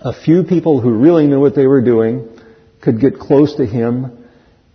A 0.00 0.14
few 0.24 0.44
people 0.44 0.80
who 0.80 0.94
really 0.94 1.26
knew 1.26 1.38
what 1.38 1.54
they 1.54 1.66
were 1.66 1.82
doing 1.82 2.28
could 2.80 2.98
get 2.98 3.18
close 3.18 3.56
to 3.56 3.66
him. 3.66 4.26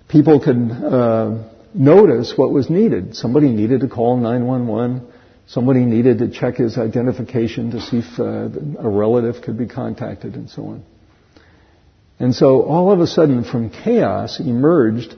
People 0.07 0.39
could 0.39 0.71
uh, 0.71 1.43
notice 1.73 2.33
what 2.35 2.51
was 2.51 2.69
needed. 2.69 3.15
Somebody 3.15 3.49
needed 3.49 3.81
to 3.81 3.87
call 3.87 4.17
911. 4.17 5.11
Somebody 5.47 5.85
needed 5.85 6.19
to 6.19 6.29
check 6.29 6.57
his 6.57 6.77
identification 6.77 7.71
to 7.71 7.81
see 7.81 7.97
if 7.97 8.19
uh, 8.19 8.49
a 8.79 8.87
relative 8.87 9.41
could 9.43 9.57
be 9.57 9.65
contacted 9.65 10.35
and 10.35 10.47
so 10.51 10.67
on. 10.67 10.83
And 12.19 12.33
so 12.33 12.63
all 12.63 12.91
of 12.91 12.99
a 12.99 13.07
sudden 13.07 13.43
from 13.43 13.69
chaos 13.69 14.39
emerged 14.39 15.15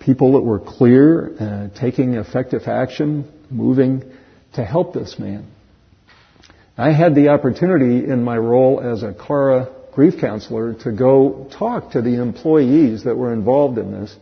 people 0.00 0.32
that 0.32 0.40
were 0.40 0.58
clear, 0.58 1.34
uh, 1.38 1.68
taking 1.78 2.14
effective 2.14 2.62
action, 2.66 3.30
moving 3.50 4.02
to 4.54 4.64
help 4.64 4.92
this 4.92 5.18
man. 5.18 5.46
I 6.76 6.92
had 6.92 7.14
the 7.14 7.28
opportunity 7.28 8.04
in 8.04 8.24
my 8.24 8.36
role 8.36 8.80
as 8.80 9.02
a 9.02 9.14
Kara 9.14 9.68
grief 9.92 10.14
counselor 10.20 10.74
to 10.74 10.92
go 10.92 11.48
talk 11.56 11.92
to 11.92 12.02
the 12.02 12.20
employees 12.20 13.04
that 13.04 13.16
were 13.16 13.32
involved 13.32 13.78
in 13.78 13.92
this 13.92 14.16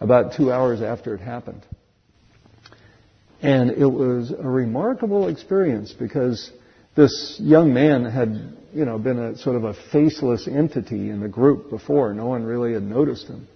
about 0.00 0.34
two 0.34 0.52
hours 0.52 0.82
after 0.82 1.14
it 1.14 1.20
happened. 1.20 1.64
And 3.42 3.70
it 3.70 3.86
was 3.86 4.30
a 4.30 4.48
remarkable 4.48 5.28
experience 5.28 5.92
because 5.92 6.50
this 6.96 7.36
young 7.38 7.74
man 7.74 8.04
had, 8.04 8.56
you 8.76 8.84
know, 8.84 8.98
been 8.98 9.18
a 9.18 9.38
sort 9.38 9.56
of 9.56 9.64
a 9.64 9.74
faceless 9.90 10.46
entity 10.46 11.08
in 11.08 11.20
the 11.20 11.28
group 11.28 11.70
before. 11.70 12.12
No 12.12 12.26
one 12.26 12.44
really 12.44 12.74
had 12.74 12.82
noticed 12.82 13.26
him. 13.26 13.48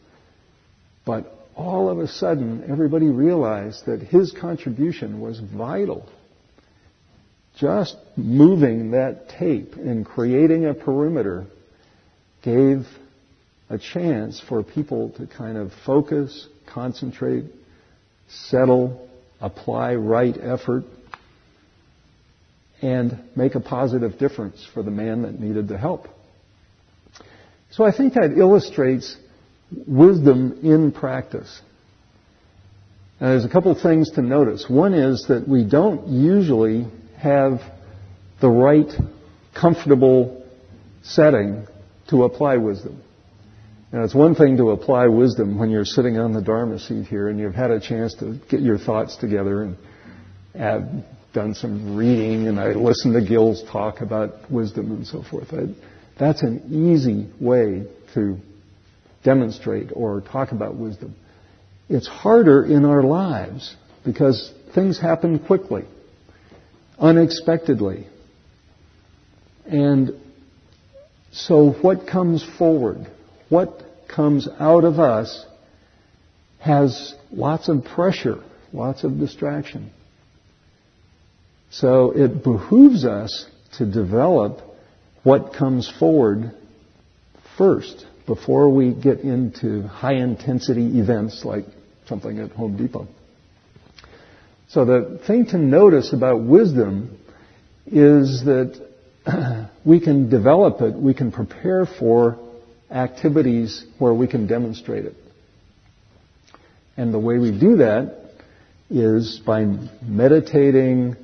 But 1.05 1.31
all 1.55 1.91
of 1.91 1.99
a 1.99 2.09
sudden, 2.09 2.65
everybody 2.71 3.07
realized 3.07 3.85
that 3.85 4.00
his 4.00 4.33
contribution 4.33 5.21
was 5.21 5.39
vital. 5.39 6.09
Just 7.59 7.97
moving 8.17 8.93
that 8.93 9.29
tape 9.29 9.75
and 9.75 10.07
creating 10.07 10.65
a 10.65 10.73
perimeter 10.73 11.45
gave 12.43 12.87
a 13.69 13.77
chance 13.77 14.41
for 14.49 14.62
people 14.62 15.11
to 15.19 15.27
kind 15.27 15.59
of 15.59 15.71
focus, 15.85 16.49
concentrate, 16.67 17.45
settle, 18.27 19.07
apply 19.39 19.97
right 19.97 20.37
effort, 20.41 20.85
and 22.82 23.22
make 23.37 23.54
a 23.54 23.60
positive 23.60 24.18
difference 24.18 24.66
for 24.72 24.82
the 24.82 24.90
man 24.90 25.22
that 25.22 25.38
needed 25.38 25.68
the 25.68 25.78
help. 25.78 26.08
So 27.70 27.84
I 27.84 27.96
think 27.96 28.14
that 28.14 28.32
illustrates 28.37 29.16
wisdom 29.86 30.60
in 30.62 30.93
practice. 30.93 31.60
There's 33.21 33.45
a 33.45 33.50
couple 33.50 33.71
of 33.71 33.80
things 33.80 34.10
to 34.12 34.23
notice. 34.23 34.64
One 34.69 34.95
is 34.95 35.26
that 35.28 35.47
we 35.47 35.64
don't 35.64 36.08
usually 36.08 36.86
have 37.19 37.60
the 38.40 38.49
right, 38.49 38.90
comfortable 39.54 40.47
setting 41.02 41.66
to 42.08 42.25
apply 42.25 42.56
wisdom. 42.56 43.02
Now, 43.93 44.04
it's 44.04 44.14
one 44.14 44.34
thing 44.34 44.56
to 44.56 44.71
apply 44.71 45.08
wisdom 45.08 45.58
when 45.58 45.71
you're 45.71 45.84
sitting 45.84 46.16
on 46.16 46.32
the 46.32 46.40
Dharma 46.40 46.78
seat 46.78 47.06
here 47.06 47.28
and 47.28 47.38
you've 47.38 47.54
had 47.54 47.71
a 47.71 47.80
chance 47.80 48.14
to 48.16 48.40
get 48.49 48.60
your 48.60 48.78
thoughts 48.78 49.16
together 49.16 49.62
and 49.62 49.76
have 50.54 50.88
done 51.32 51.54
some 51.54 51.97
reading 51.97 52.49
and 52.49 52.58
I 52.58 52.73
listened 52.73 53.14
to 53.14 53.26
Gil's 53.26 53.62
talk 53.71 54.00
about 54.00 54.50
wisdom 54.50 54.90
and 54.90 55.06
so 55.06 55.23
forth. 55.23 55.52
I, 55.52 55.75
that's 56.19 56.43
an 56.43 56.93
easy 56.95 57.30
way 57.40 57.86
to 58.14 58.36
demonstrate 59.25 59.90
or 59.93 60.21
talk 60.21 60.52
about 60.52 60.76
wisdom. 60.76 61.14
It's 61.88 62.08
harder 62.08 62.64
in 62.64 62.84
our 62.84 63.02
lives 63.02 63.75
because 64.04 64.52
things 64.75 65.00
happen 65.00 65.38
quickly, 65.38 65.84
unexpectedly. 66.99 68.06
And 69.66 70.12
so 71.32 71.71
what 71.71 72.06
comes 72.06 72.45
forward, 72.58 73.06
what 73.49 73.82
comes 74.08 74.49
out 74.58 74.84
of 74.84 74.99
us 74.99 75.47
has 76.58 77.14
lots 77.30 77.69
of 77.69 77.84
pressure, 77.84 78.43
lots 78.73 79.04
of 79.04 79.19
distraction. 79.19 79.90
So 81.71 82.11
it 82.11 82.43
behooves 82.43 83.04
us 83.04 83.47
to 83.78 83.87
develop 83.87 84.61
what 85.23 85.54
comes 85.54 85.91
forward 85.99 86.52
first 87.56 88.06
before 88.26 88.69
we 88.71 88.93
get 88.93 89.21
into 89.21 89.83
high 89.83 90.15
intensity 90.15 90.99
events 90.99 91.45
like 91.45 91.65
something 92.06 92.39
at 92.39 92.50
Home 92.52 92.76
Depot. 92.76 93.06
So 94.69 94.85
the 94.85 95.21
thing 95.26 95.47
to 95.47 95.59
notice 95.59 96.13
about 96.13 96.43
wisdom 96.43 97.19
is 97.87 98.45
that 98.45 98.89
we 99.85 100.00
can 100.00 100.28
develop 100.28 100.80
it, 100.80 100.95
we 100.95 101.15
can 101.15 101.33
prepare 101.33 101.87
for 101.87 102.39
activities 102.91 103.85
where 103.99 104.15
we 104.15 104.26
can 104.26 104.47
demonstrate 104.47 105.04
it. 105.04 105.15
And 106.97 107.15
the 107.15 107.19
way 107.19 107.39
we 107.39 107.56
do 107.56 107.78
that 107.78 108.17
is 108.91 109.41
by 109.45 109.65
meditating, 110.02 111.17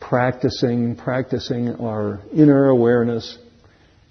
practicing, 0.00 0.96
practicing 0.96 1.76
our 1.76 2.20
inner 2.32 2.68
awareness 2.68 3.38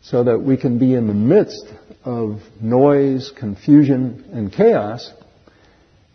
so 0.02 0.24
that 0.24 0.40
we 0.40 0.56
can 0.56 0.80
be 0.80 0.94
in 0.94 1.08
the 1.08 1.14
midst 1.14 1.66
of 2.06 2.40
noise, 2.62 3.32
confusion, 3.38 4.30
and 4.32 4.54
chaos 4.54 5.12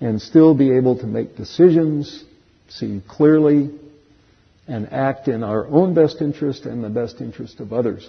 and 0.00 0.20
still 0.20 0.54
be 0.54 0.72
able 0.76 0.98
to 0.98 1.06
make 1.06 1.36
decisions, 1.36 2.24
see 2.68 3.02
clearly, 3.08 3.70
and 4.66 4.92
act 4.92 5.28
in 5.28 5.42
our 5.42 5.66
own 5.66 5.94
best 5.94 6.20
interest 6.20 6.64
and 6.64 6.82
the 6.82 6.88
best 6.88 7.20
interest 7.20 7.60
of 7.60 7.72
others. 7.72 8.08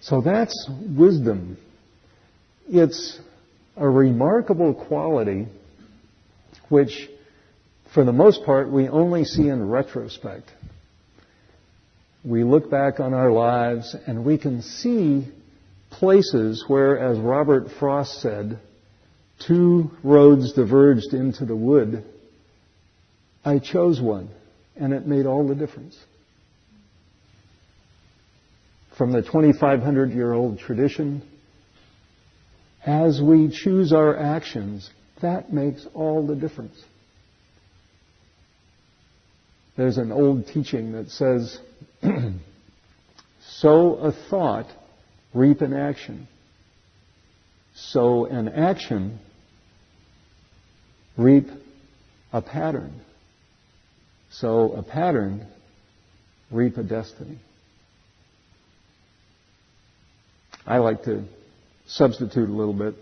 So 0.00 0.20
that's 0.20 0.68
wisdom. 0.96 1.58
It's 2.68 3.18
a 3.76 3.88
remarkable 3.88 4.74
quality 4.74 5.46
which, 6.68 7.08
for 7.96 8.04
the 8.04 8.12
most 8.12 8.44
part, 8.44 8.70
we 8.70 8.88
only 8.90 9.24
see 9.24 9.48
in 9.48 9.66
retrospect 9.66 10.50
we 12.26 12.42
look 12.42 12.70
back 12.70 12.98
on 12.98 13.14
our 13.14 13.30
lives 13.30 13.94
and 14.06 14.24
we 14.24 14.36
can 14.36 14.60
see 14.60 15.26
places 15.90 16.64
where, 16.66 16.98
as 16.98 17.18
Robert 17.18 17.68
Frost 17.78 18.20
said, 18.20 18.58
two 19.46 19.90
roads 20.02 20.52
diverged 20.52 21.14
into 21.14 21.46
the 21.46 21.54
wood. 21.54 22.04
I 23.44 23.60
chose 23.60 24.00
one, 24.00 24.28
and 24.74 24.92
it 24.92 25.06
made 25.06 25.24
all 25.24 25.46
the 25.46 25.54
difference. 25.54 25.96
From 28.98 29.12
the 29.12 29.22
2,500 29.22 30.10
year 30.10 30.32
old 30.32 30.58
tradition, 30.58 31.22
as 32.84 33.22
we 33.22 33.50
choose 33.50 33.92
our 33.92 34.18
actions, 34.18 34.90
that 35.22 35.52
makes 35.52 35.86
all 35.94 36.26
the 36.26 36.34
difference. 36.34 36.76
There's 39.76 39.98
an 39.98 40.10
old 40.10 40.46
teaching 40.46 40.92
that 40.92 41.10
says 41.10 41.58
sow 43.40 43.94
a 43.96 44.12
thought, 44.30 44.66
reap 45.34 45.60
an 45.60 45.74
action. 45.74 46.28
Sow 47.74 48.24
an 48.24 48.48
action, 48.48 49.18
reap 51.18 51.48
a 52.32 52.40
pattern. 52.40 53.00
Sow 54.30 54.72
a 54.72 54.82
pattern, 54.82 55.46
reap 56.50 56.78
a 56.78 56.82
destiny. 56.82 57.38
I 60.66 60.78
like 60.78 61.04
to 61.04 61.24
substitute 61.86 62.48
a 62.48 62.52
little 62.52 62.74
bit. 62.74 62.94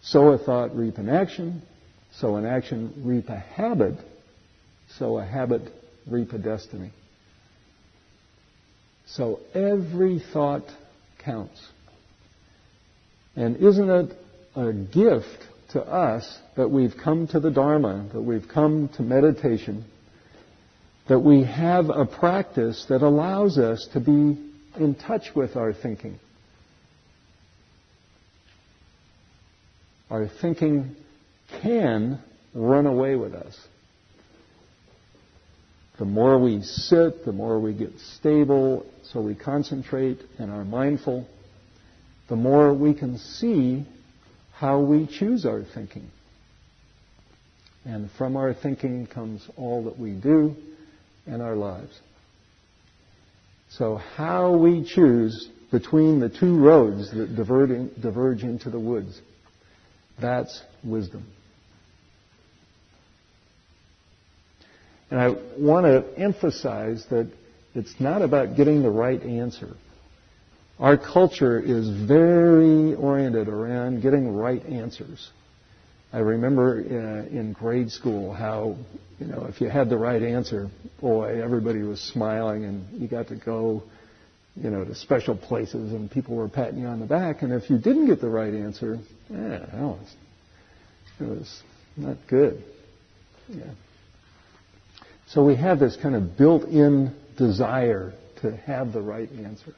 Sow 0.00 0.28
a 0.28 0.38
thought, 0.38 0.74
reap 0.74 0.96
an 0.96 1.10
action. 1.10 1.62
Sow 2.12 2.36
an 2.36 2.46
action 2.46 2.94
reap 3.04 3.28
a 3.28 3.36
habit, 3.38 3.94
so 4.96 5.18
a 5.18 5.24
habit 5.24 5.70
reap 6.10 6.32
a 6.32 6.38
destiny. 6.38 6.92
So 9.06 9.40
every 9.54 10.22
thought 10.32 10.64
counts. 11.24 11.60
And 13.36 13.56
isn't 13.56 13.88
it 13.88 14.16
a 14.54 14.72
gift 14.72 15.46
to 15.70 15.80
us 15.80 16.38
that 16.56 16.70
we've 16.70 16.94
come 17.02 17.26
to 17.28 17.40
the 17.40 17.50
Dharma, 17.50 18.08
that 18.12 18.20
we've 18.20 18.48
come 18.48 18.88
to 18.96 19.02
meditation, 19.02 19.84
that 21.08 21.20
we 21.20 21.44
have 21.44 21.88
a 21.88 22.04
practice 22.04 22.84
that 22.88 23.02
allows 23.02 23.58
us 23.58 23.88
to 23.92 24.00
be 24.00 24.38
in 24.78 24.94
touch 24.94 25.34
with 25.34 25.56
our 25.56 25.72
thinking. 25.72 26.18
Our 30.10 30.28
thinking 30.40 30.96
can 31.62 32.20
run 32.54 32.86
away 32.86 33.14
with 33.14 33.34
us. 33.34 33.56
The 35.98 36.04
more 36.04 36.38
we 36.38 36.62
sit, 36.62 37.24
the 37.24 37.32
more 37.32 37.58
we 37.58 37.74
get 37.74 37.98
stable, 37.98 38.86
so 39.02 39.20
we 39.20 39.34
concentrate 39.34 40.20
and 40.38 40.50
are 40.50 40.64
mindful, 40.64 41.26
the 42.28 42.36
more 42.36 42.72
we 42.72 42.94
can 42.94 43.18
see 43.18 43.84
how 44.52 44.80
we 44.80 45.06
choose 45.06 45.44
our 45.44 45.64
thinking. 45.74 46.08
And 47.84 48.10
from 48.12 48.36
our 48.36 48.54
thinking 48.54 49.06
comes 49.06 49.48
all 49.56 49.84
that 49.84 49.98
we 49.98 50.12
do 50.12 50.54
and 51.26 51.42
our 51.42 51.56
lives. 51.56 51.98
So 53.70 53.96
how 53.96 54.56
we 54.56 54.84
choose 54.84 55.48
between 55.70 56.20
the 56.20 56.28
two 56.28 56.58
roads 56.58 57.10
that 57.10 57.34
diverge 57.36 58.42
into 58.42 58.70
the 58.70 58.80
woods, 58.80 59.20
that's 60.20 60.62
wisdom. 60.84 61.26
And 65.10 65.20
I 65.20 65.30
want 65.56 65.86
to 65.86 66.04
emphasize 66.20 67.06
that 67.10 67.30
it's 67.74 67.94
not 67.98 68.22
about 68.22 68.56
getting 68.56 68.82
the 68.82 68.90
right 68.90 69.22
answer. 69.22 69.74
Our 70.78 70.96
culture 70.96 71.58
is 71.58 71.88
very 71.88 72.94
oriented 72.94 73.48
around 73.48 74.02
getting 74.02 74.32
right 74.32 74.64
answers. 74.66 75.30
I 76.12 76.18
remember 76.18 76.78
uh, 76.78 77.36
in 77.36 77.52
grade 77.52 77.90
school 77.90 78.32
how, 78.32 78.76
you 79.18 79.26
know, 79.26 79.46
if 79.48 79.60
you 79.60 79.68
had 79.68 79.90
the 79.90 79.98
right 79.98 80.22
answer, 80.22 80.70
boy, 81.00 81.42
everybody 81.42 81.82
was 81.82 82.00
smiling 82.00 82.64
and 82.64 83.00
you 83.00 83.08
got 83.08 83.28
to 83.28 83.36
go, 83.36 83.82
you 84.56 84.70
know, 84.70 84.84
to 84.84 84.94
special 84.94 85.36
places 85.36 85.92
and 85.92 86.10
people 86.10 86.36
were 86.36 86.48
patting 86.48 86.78
you 86.78 86.86
on 86.86 87.00
the 87.00 87.06
back. 87.06 87.42
And 87.42 87.52
if 87.52 87.68
you 87.68 87.78
didn't 87.78 88.06
get 88.06 88.20
the 88.20 88.28
right 88.28 88.54
answer, 88.54 88.98
yeah, 89.28 89.58
that 89.58 89.74
was, 89.74 90.14
it 91.20 91.24
was 91.24 91.62
not 91.96 92.16
good. 92.26 92.62
Yeah. 93.48 93.64
So 95.28 95.44
we 95.44 95.56
have 95.56 95.78
this 95.78 95.96
kind 95.96 96.14
of 96.14 96.38
built-in 96.38 97.14
desire 97.36 98.14
to 98.40 98.56
have 98.56 98.92
the 98.92 99.02
right 99.02 99.30
answer. 99.30 99.74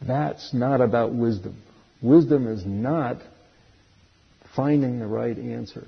That's 0.00 0.54
not 0.54 0.80
about 0.80 1.12
wisdom. 1.12 1.60
Wisdom 2.00 2.46
is 2.46 2.64
not 2.64 3.16
finding 4.54 5.00
the 5.00 5.06
right 5.06 5.36
answer. 5.36 5.86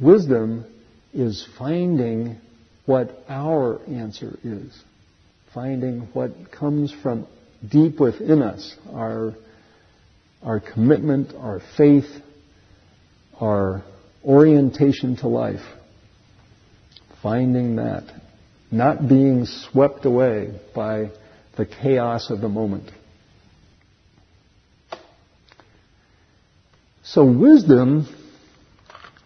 Wisdom 0.00 0.64
is 1.12 1.46
finding 1.58 2.36
what 2.86 3.24
our 3.28 3.80
answer 3.88 4.38
is, 4.44 4.80
finding 5.52 6.02
what 6.12 6.52
comes 6.52 6.94
from 7.02 7.26
deep 7.68 7.98
within 7.98 8.42
us, 8.42 8.76
our, 8.92 9.34
our 10.42 10.60
commitment, 10.60 11.34
our 11.34 11.60
faith, 11.76 12.08
our 13.40 13.82
orientation 14.24 15.16
to 15.16 15.26
life. 15.26 15.60
Finding 17.22 17.76
that. 17.76 18.04
Not 18.70 19.08
being 19.08 19.46
swept 19.46 20.04
away 20.04 20.58
by 20.74 21.10
the 21.56 21.66
chaos 21.66 22.30
of 22.30 22.40
the 22.40 22.48
moment. 22.48 22.90
So 27.02 27.24
wisdom 27.24 28.06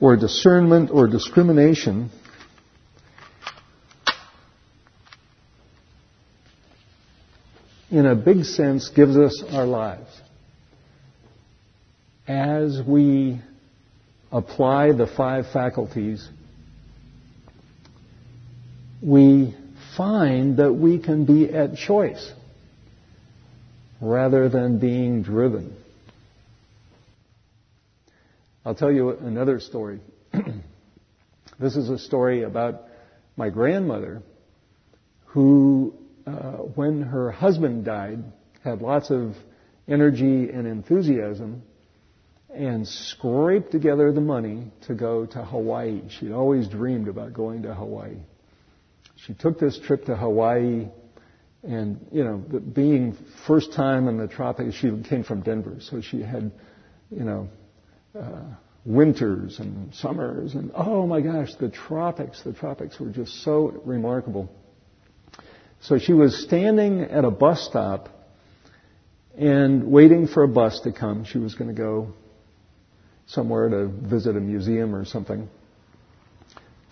or 0.00 0.16
discernment 0.16 0.90
or 0.90 1.06
discrimination 1.06 2.10
in 7.90 8.06
a 8.06 8.14
big 8.16 8.44
sense 8.44 8.88
gives 8.88 9.16
us 9.16 9.44
our 9.52 9.66
lives. 9.66 10.10
As 12.26 12.80
we 12.84 13.40
apply 14.32 14.92
the 14.92 15.06
five 15.06 15.44
faculties, 15.52 16.28
we 19.04 19.54
find 19.98 20.56
that 20.56 20.72
we 20.72 20.98
can 20.98 21.26
be 21.26 21.50
at 21.50 21.76
choice 21.76 22.32
rather 24.00 24.48
than 24.48 24.78
being 24.78 25.22
driven. 25.22 25.76
I'll 28.64 28.74
tell 28.74 28.90
you 28.90 29.10
another 29.10 29.60
story. 29.60 30.00
this 31.60 31.76
is 31.76 31.90
a 31.90 31.98
story 31.98 32.44
about 32.44 32.84
my 33.36 33.50
grandmother 33.50 34.22
who, 35.26 35.94
uh, 36.26 36.30
when 36.74 37.02
her 37.02 37.30
husband 37.30 37.84
died, 37.84 38.24
had 38.62 38.80
lots 38.80 39.10
of 39.10 39.34
energy 39.86 40.48
and 40.48 40.66
enthusiasm 40.66 41.62
and 42.48 42.88
scraped 42.88 43.70
together 43.70 44.12
the 44.12 44.20
money 44.22 44.72
to 44.86 44.94
go 44.94 45.26
to 45.26 45.44
Hawaii. 45.44 46.00
She'd 46.08 46.32
always 46.32 46.68
dreamed 46.68 47.08
about 47.08 47.34
going 47.34 47.62
to 47.64 47.74
Hawaii 47.74 48.16
she 49.26 49.34
took 49.34 49.58
this 49.58 49.78
trip 49.78 50.04
to 50.06 50.16
Hawaii 50.16 50.88
and, 51.62 52.06
you 52.12 52.24
know, 52.24 52.36
being 52.36 53.16
first 53.46 53.72
time 53.72 54.06
in 54.08 54.18
the 54.18 54.28
tropics, 54.28 54.74
she 54.74 54.90
came 55.08 55.24
from 55.24 55.40
Denver, 55.40 55.76
so 55.80 56.02
she 56.02 56.20
had, 56.20 56.52
you 57.10 57.24
know, 57.24 57.48
uh, 58.18 58.42
winters 58.84 59.58
and 59.60 59.94
summers 59.94 60.54
and, 60.54 60.72
oh 60.74 61.06
my 61.06 61.22
gosh, 61.22 61.54
the 61.54 61.70
tropics, 61.70 62.42
the 62.42 62.52
tropics 62.52 63.00
were 63.00 63.08
just 63.08 63.42
so 63.42 63.80
remarkable. 63.84 64.50
So 65.80 65.98
she 65.98 66.12
was 66.12 66.42
standing 66.44 67.00
at 67.00 67.24
a 67.24 67.30
bus 67.30 67.62
stop 67.62 68.10
and 69.36 69.90
waiting 69.90 70.28
for 70.28 70.42
a 70.42 70.48
bus 70.48 70.80
to 70.80 70.92
come. 70.92 71.24
She 71.24 71.38
was 71.38 71.54
going 71.54 71.74
to 71.74 71.76
go 71.76 72.12
somewhere 73.26 73.70
to 73.70 73.86
visit 73.86 74.36
a 74.36 74.40
museum 74.40 74.94
or 74.94 75.06
something. 75.06 75.48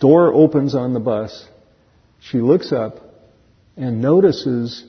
Door 0.01 0.33
opens 0.33 0.75
on 0.75 0.95
the 0.95 1.01
bus 1.01 1.47
she 2.31 2.39
looks 2.39 2.73
up 2.73 2.99
and 3.77 4.01
notices 4.01 4.85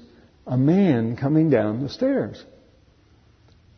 a 0.45 0.57
man 0.57 1.15
coming 1.17 1.49
down 1.49 1.81
the 1.81 1.89
stairs. 1.89 2.43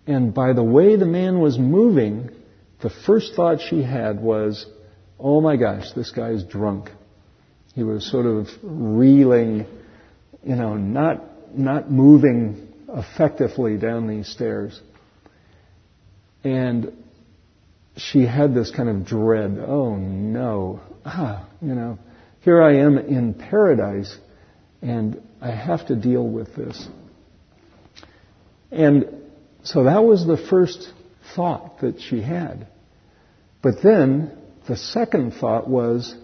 And 0.08 0.34
by 0.34 0.54
the 0.54 0.64
way 0.64 0.96
the 0.96 1.06
man 1.06 1.40
was 1.40 1.58
moving, 1.58 2.30
the 2.82 2.90
first 2.90 3.34
thought 3.36 3.62
she 3.62 3.82
had 3.82 4.20
was, 4.20 4.66
oh 5.20 5.42
my 5.42 5.56
gosh, 5.56 5.92
this 5.94 6.12
guy's 6.12 6.44
drunk. 6.44 6.92
He 7.74 7.84
was 7.84 8.10
sort 8.10 8.26
of 8.26 8.48
reeling, 8.62 9.66
you 10.44 10.56
know, 10.56 10.76
not, 10.76 11.58
not 11.58 11.90
moving 11.90 12.68
effectively 12.90 13.78
down 13.78 14.08
these 14.08 14.28
stairs. 14.28 14.80
And 16.44 16.94
she 17.98 18.26
had 18.26 18.54
this 18.54 18.72
kind 18.72 18.90
of 18.90 19.06
dread, 19.06 19.58
oh 19.60 19.96
no, 19.96 20.82
ah, 21.06 21.48
you 21.62 21.74
know, 21.74 21.98
here 22.46 22.62
I 22.62 22.76
am 22.76 23.00
in 23.00 23.34
paradise, 23.34 24.16
and 24.80 25.20
I 25.42 25.50
have 25.50 25.88
to 25.88 25.96
deal 25.96 26.24
with 26.24 26.56
this. 26.56 26.88
And 28.72 29.08
so 29.64 29.86
that 29.86 30.04
was 30.04 30.28
the 30.28 30.38
first 30.38 30.88
thought 31.36 31.80
that 31.82 32.00
she 32.00 32.22
had. 32.22 32.68
But 33.64 33.82
then 33.82 34.38
the 34.68 34.78
second 34.78 35.34
thought 35.34 35.68
was, 35.68 36.16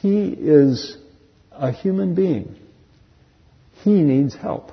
he 0.00 0.28
is 0.28 0.96
a 1.52 1.70
human 1.70 2.14
being. 2.14 2.56
He 3.82 4.00
needs 4.00 4.34
help. 4.34 4.72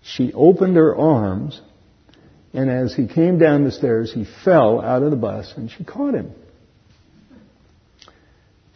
She 0.00 0.32
opened 0.32 0.76
her 0.76 0.94
arms, 0.94 1.60
and 2.54 2.70
as 2.70 2.94
he 2.94 3.08
came 3.08 3.40
down 3.40 3.64
the 3.64 3.72
stairs, 3.72 4.12
he 4.12 4.24
fell 4.44 4.80
out 4.80 5.02
of 5.02 5.10
the 5.10 5.16
bus, 5.16 5.52
and 5.56 5.68
she 5.68 5.82
caught 5.82 6.14
him 6.14 6.32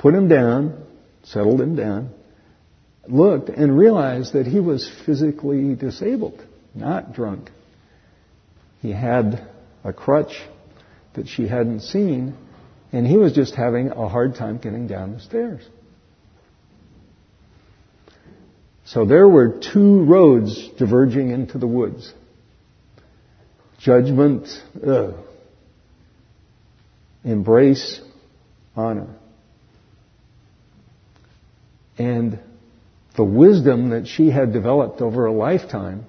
put 0.03 0.15
him 0.15 0.27
down, 0.27 0.85
settled 1.23 1.61
him 1.61 1.77
down, 1.77 2.11
looked 3.07 3.49
and 3.49 3.79
realized 3.79 4.33
that 4.33 4.47
he 4.47 4.59
was 4.59 4.91
physically 5.07 5.77
disabled, 5.77 6.45
not 6.75 7.13
drunk. 7.13 7.51
He 8.81 8.91
had 8.91 9.47
a 9.85 9.93
crutch 9.93 10.43
that 11.15 11.29
she 11.29 11.47
hadn't 11.47 11.81
seen, 11.81 12.37
and 12.91 13.07
he 13.07 13.17
was 13.17 13.33
just 13.33 13.55
having 13.55 13.91
a 13.91 14.09
hard 14.09 14.35
time 14.35 14.59
getting 14.59 14.89
down 14.89 15.13
the 15.15 15.21
stairs. 15.21 15.63
So 18.85 19.05
there 19.05 19.29
were 19.29 19.61
two 19.73 20.03
roads 20.03 20.69
diverging 20.79 21.31
into 21.31 21.59
the 21.59 21.69
woods. 21.69 22.13
judgment, 23.79 24.49
ugh. 24.85 25.15
embrace, 27.25 28.01
honor. 28.75 29.17
And 31.99 32.39
the 33.17 33.25
wisdom 33.25 33.91
that 33.91 34.07
she 34.07 34.31
had 34.31 34.53
developed 34.53 35.01
over 35.01 35.27
a 35.27 35.33
lifetime 35.33 36.07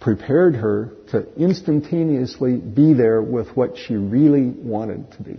prepared 0.00 0.56
her 0.56 0.92
to 1.10 1.32
instantaneously 1.34 2.56
be 2.56 2.92
there 2.92 3.22
with 3.22 3.56
what 3.56 3.76
she 3.78 3.94
really 3.94 4.46
wanted 4.48 5.10
to 5.12 5.22
be. 5.22 5.36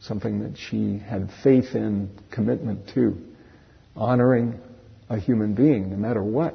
Something 0.00 0.40
that 0.40 0.58
she 0.58 0.98
had 0.98 1.30
faith 1.42 1.74
in, 1.74 2.10
commitment 2.30 2.88
to. 2.94 3.16
Honoring 3.96 4.60
a 5.08 5.18
human 5.18 5.54
being, 5.54 5.90
no 5.90 5.96
matter 5.96 6.22
what. 6.22 6.54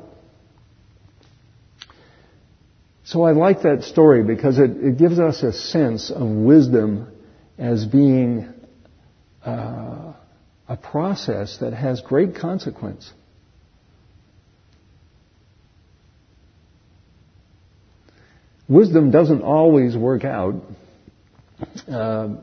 So 3.03 3.23
I 3.23 3.31
like 3.31 3.63
that 3.63 3.83
story 3.83 4.23
because 4.23 4.59
it, 4.59 4.69
it 4.69 4.97
gives 4.99 5.19
us 5.19 5.41
a 5.41 5.51
sense 5.51 6.11
of 6.11 6.27
wisdom 6.27 7.11
as 7.57 7.85
being 7.85 8.53
uh, 9.43 10.13
a 10.69 10.77
process 10.77 11.57
that 11.61 11.73
has 11.73 11.99
great 12.01 12.35
consequence. 12.35 13.11
Wisdom 18.67 19.09
doesn't 19.09 19.41
always 19.41 19.97
work 19.97 20.23
out. 20.23 20.61
Uh, 21.91 22.35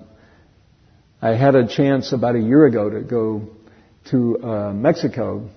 I 1.22 1.36
had 1.36 1.54
a 1.54 1.68
chance 1.68 2.12
about 2.12 2.34
a 2.34 2.40
year 2.40 2.66
ago 2.66 2.90
to 2.90 3.00
go 3.00 3.48
to 4.10 4.42
uh, 4.42 4.72
Mexico 4.72 5.48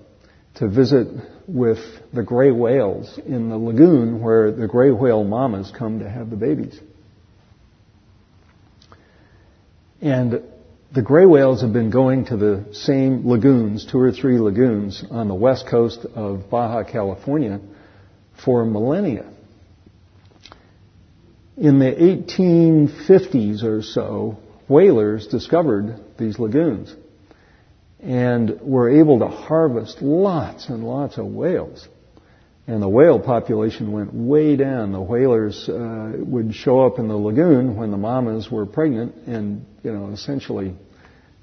to 0.54 0.68
visit 0.68 1.08
with 1.48 1.78
the 2.14 2.22
gray 2.22 2.52
whales 2.52 3.18
in 3.26 3.48
the 3.48 3.58
lagoon 3.58 4.22
where 4.22 4.52
the 4.52 4.68
gray 4.68 4.92
whale 4.92 5.24
mamas 5.24 5.72
come 5.76 5.98
to 5.98 6.08
have 6.08 6.30
the 6.30 6.36
babies. 6.36 6.78
And 10.00 10.42
the 10.92 11.02
gray 11.02 11.24
whales 11.24 11.62
have 11.62 11.72
been 11.72 11.90
going 11.90 12.24
to 12.26 12.36
the 12.36 12.64
same 12.72 13.28
lagoons, 13.28 13.86
two 13.86 13.98
or 13.98 14.10
three 14.10 14.38
lagoons 14.38 15.04
on 15.10 15.28
the 15.28 15.34
west 15.34 15.66
coast 15.68 16.04
of 16.16 16.50
Baja 16.50 16.82
California 16.82 17.60
for 18.44 18.64
millennia. 18.64 19.30
In 21.56 21.78
the 21.78 21.92
1850s 21.92 23.62
or 23.62 23.82
so, 23.82 24.38
whalers 24.66 25.28
discovered 25.28 26.00
these 26.18 26.38
lagoons 26.38 26.94
and 28.00 28.60
were 28.60 28.88
able 28.90 29.20
to 29.20 29.28
harvest 29.28 30.02
lots 30.02 30.68
and 30.68 30.82
lots 30.82 31.18
of 31.18 31.26
whales. 31.26 31.86
And 32.66 32.82
the 32.82 32.88
whale 32.88 33.18
population 33.18 33.90
went 33.90 34.14
way 34.14 34.56
down. 34.56 34.92
The 34.92 35.00
whalers 35.00 35.68
uh, 35.68 36.12
would 36.18 36.54
show 36.54 36.86
up 36.86 36.98
in 36.98 37.08
the 37.08 37.16
lagoon 37.16 37.76
when 37.76 37.90
the 37.90 37.96
mamas 37.96 38.50
were 38.50 38.66
pregnant 38.66 39.14
and, 39.26 39.66
you 39.82 39.92
know, 39.92 40.10
essentially 40.10 40.74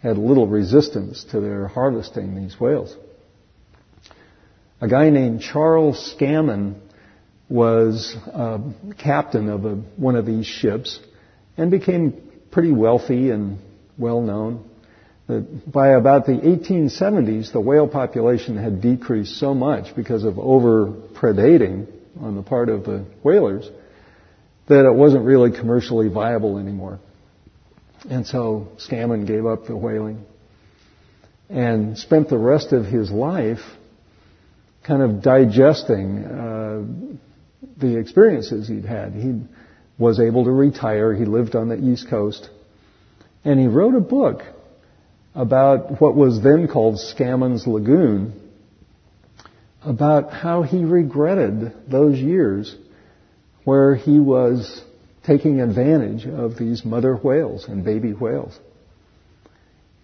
had 0.01 0.17
little 0.17 0.47
resistance 0.47 1.25
to 1.31 1.41
their 1.41 1.67
harvesting 1.67 2.35
these 2.35 2.59
whales. 2.59 2.95
A 4.79 4.87
guy 4.87 5.09
named 5.09 5.41
Charles 5.41 6.15
Scammon 6.17 6.75
was 7.49 8.15
captain 8.97 9.49
of 9.49 9.65
a, 9.65 9.75
one 9.95 10.15
of 10.15 10.25
these 10.25 10.45
ships 10.45 10.99
and 11.57 11.71
became 11.71 12.21
pretty 12.51 12.71
wealthy 12.71 13.31
and 13.31 13.57
well 13.97 14.21
known 14.21 14.66
by 15.27 15.89
about 15.89 16.25
the 16.25 16.33
1870s, 16.33 17.51
the 17.51 17.59
whale 17.59 17.87
population 17.87 18.57
had 18.57 18.81
decreased 18.81 19.37
so 19.37 19.53
much 19.53 19.93
because 19.95 20.23
of 20.23 20.39
over 20.39 20.87
predating 20.87 21.87
on 22.21 22.35
the 22.35 22.41
part 22.41 22.69
of 22.69 22.85
the 22.85 23.05
whalers 23.23 23.69
that 24.69 24.85
it 24.85 24.93
wasn't 24.93 25.25
really 25.25 25.51
commercially 25.51 26.07
viable 26.07 26.57
anymore. 26.57 26.99
And 28.09 28.25
so 28.25 28.69
Scammon 28.77 29.27
gave 29.27 29.45
up 29.45 29.65
the 29.65 29.75
whaling 29.75 30.23
and 31.49 31.97
spent 31.97 32.29
the 32.29 32.37
rest 32.37 32.71
of 32.71 32.85
his 32.85 33.11
life 33.11 33.59
kind 34.85 35.01
of 35.01 35.21
digesting 35.21 36.23
uh, 36.23 36.83
the 37.77 37.97
experiences 37.97 38.67
he'd 38.67 38.85
had. 38.85 39.13
He 39.13 39.41
was 39.97 40.21
able 40.21 40.45
to 40.45 40.51
retire. 40.51 41.13
He 41.13 41.25
lived 41.25 41.55
on 41.55 41.67
the 41.67 41.77
East 41.77 42.09
Coast. 42.09 42.49
And 43.43 43.59
he 43.59 43.67
wrote 43.67 43.95
a 43.95 44.01
book 44.01 44.43
about 45.37 46.01
what 46.01 46.15
was 46.15 46.41
then 46.41 46.67
called 46.67 46.95
Scammon's 46.95 47.67
Lagoon, 47.67 48.33
about 49.83 50.33
how 50.33 50.63
he 50.63 50.83
regretted 50.83 51.73
those 51.87 52.17
years 52.17 52.75
where 53.63 53.95
he 53.95 54.19
was 54.19 54.83
taking 55.25 55.61
advantage 55.61 56.25
of 56.25 56.57
these 56.57 56.83
mother 56.83 57.15
whales 57.15 57.65
and 57.67 57.85
baby 57.85 58.13
whales. 58.13 58.57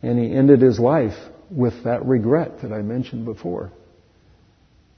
And 0.04 0.20
he 0.20 0.32
ended 0.32 0.62
his 0.62 0.80
life 0.80 1.18
with 1.50 1.86
that 1.86 2.06
regret 2.06 2.62
that 2.62 2.72
I 2.72 2.84
mentioned 2.84 3.26
before. 3.26 3.72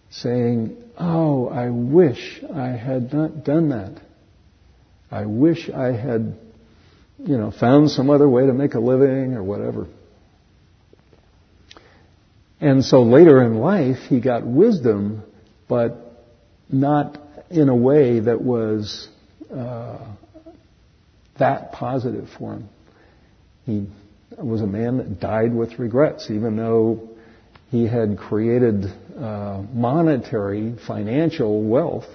Saying, 0.09 0.75
Oh, 0.99 1.47
I 1.47 1.69
wish 1.69 2.41
I 2.53 2.69
had 2.69 3.13
not 3.13 3.45
done 3.45 3.69
that. 3.69 4.01
I 5.09 5.25
wish 5.27 5.69
I 5.69 5.93
had, 5.93 6.37
you 7.19 7.37
know, 7.37 7.51
found 7.51 7.89
some 7.91 8.09
other 8.09 8.27
way 8.27 8.47
to 8.47 8.53
make 8.53 8.73
a 8.73 8.79
living 8.79 9.33
or 9.33 9.43
whatever. 9.43 9.87
And 12.65 12.83
so 12.83 13.03
later 13.03 13.43
in 13.43 13.59
life, 13.59 13.99
he 14.09 14.19
got 14.19 14.43
wisdom, 14.43 15.21
but 15.69 16.25
not 16.67 17.21
in 17.51 17.69
a 17.69 17.75
way 17.75 18.21
that 18.21 18.41
was 18.41 19.07
uh, 19.55 19.99
that 21.37 21.73
positive 21.73 22.27
for 22.39 22.53
him. 22.53 22.69
He 23.67 23.87
was 24.35 24.61
a 24.61 24.65
man 24.65 24.97
that 24.97 25.19
died 25.19 25.53
with 25.53 25.77
regrets, 25.77 26.31
even 26.31 26.55
though 26.55 27.07
he 27.69 27.85
had 27.85 28.17
created 28.17 28.85
uh, 29.15 29.61
monetary, 29.71 30.75
financial 30.87 31.63
wealth 31.63 32.07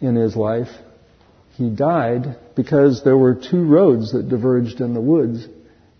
in 0.00 0.16
his 0.16 0.34
life. 0.34 0.70
He 1.52 1.70
died 1.70 2.36
because 2.56 3.04
there 3.04 3.16
were 3.16 3.36
two 3.36 3.66
roads 3.66 4.14
that 4.14 4.28
diverged 4.28 4.80
in 4.80 4.94
the 4.94 5.00
woods, 5.00 5.46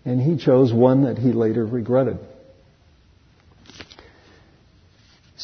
and 0.03 0.19
he 0.19 0.35
chose 0.35 0.73
one 0.73 1.05
that 1.05 1.17
he 1.17 1.31
later 1.31 1.65
regretted. 1.65 2.19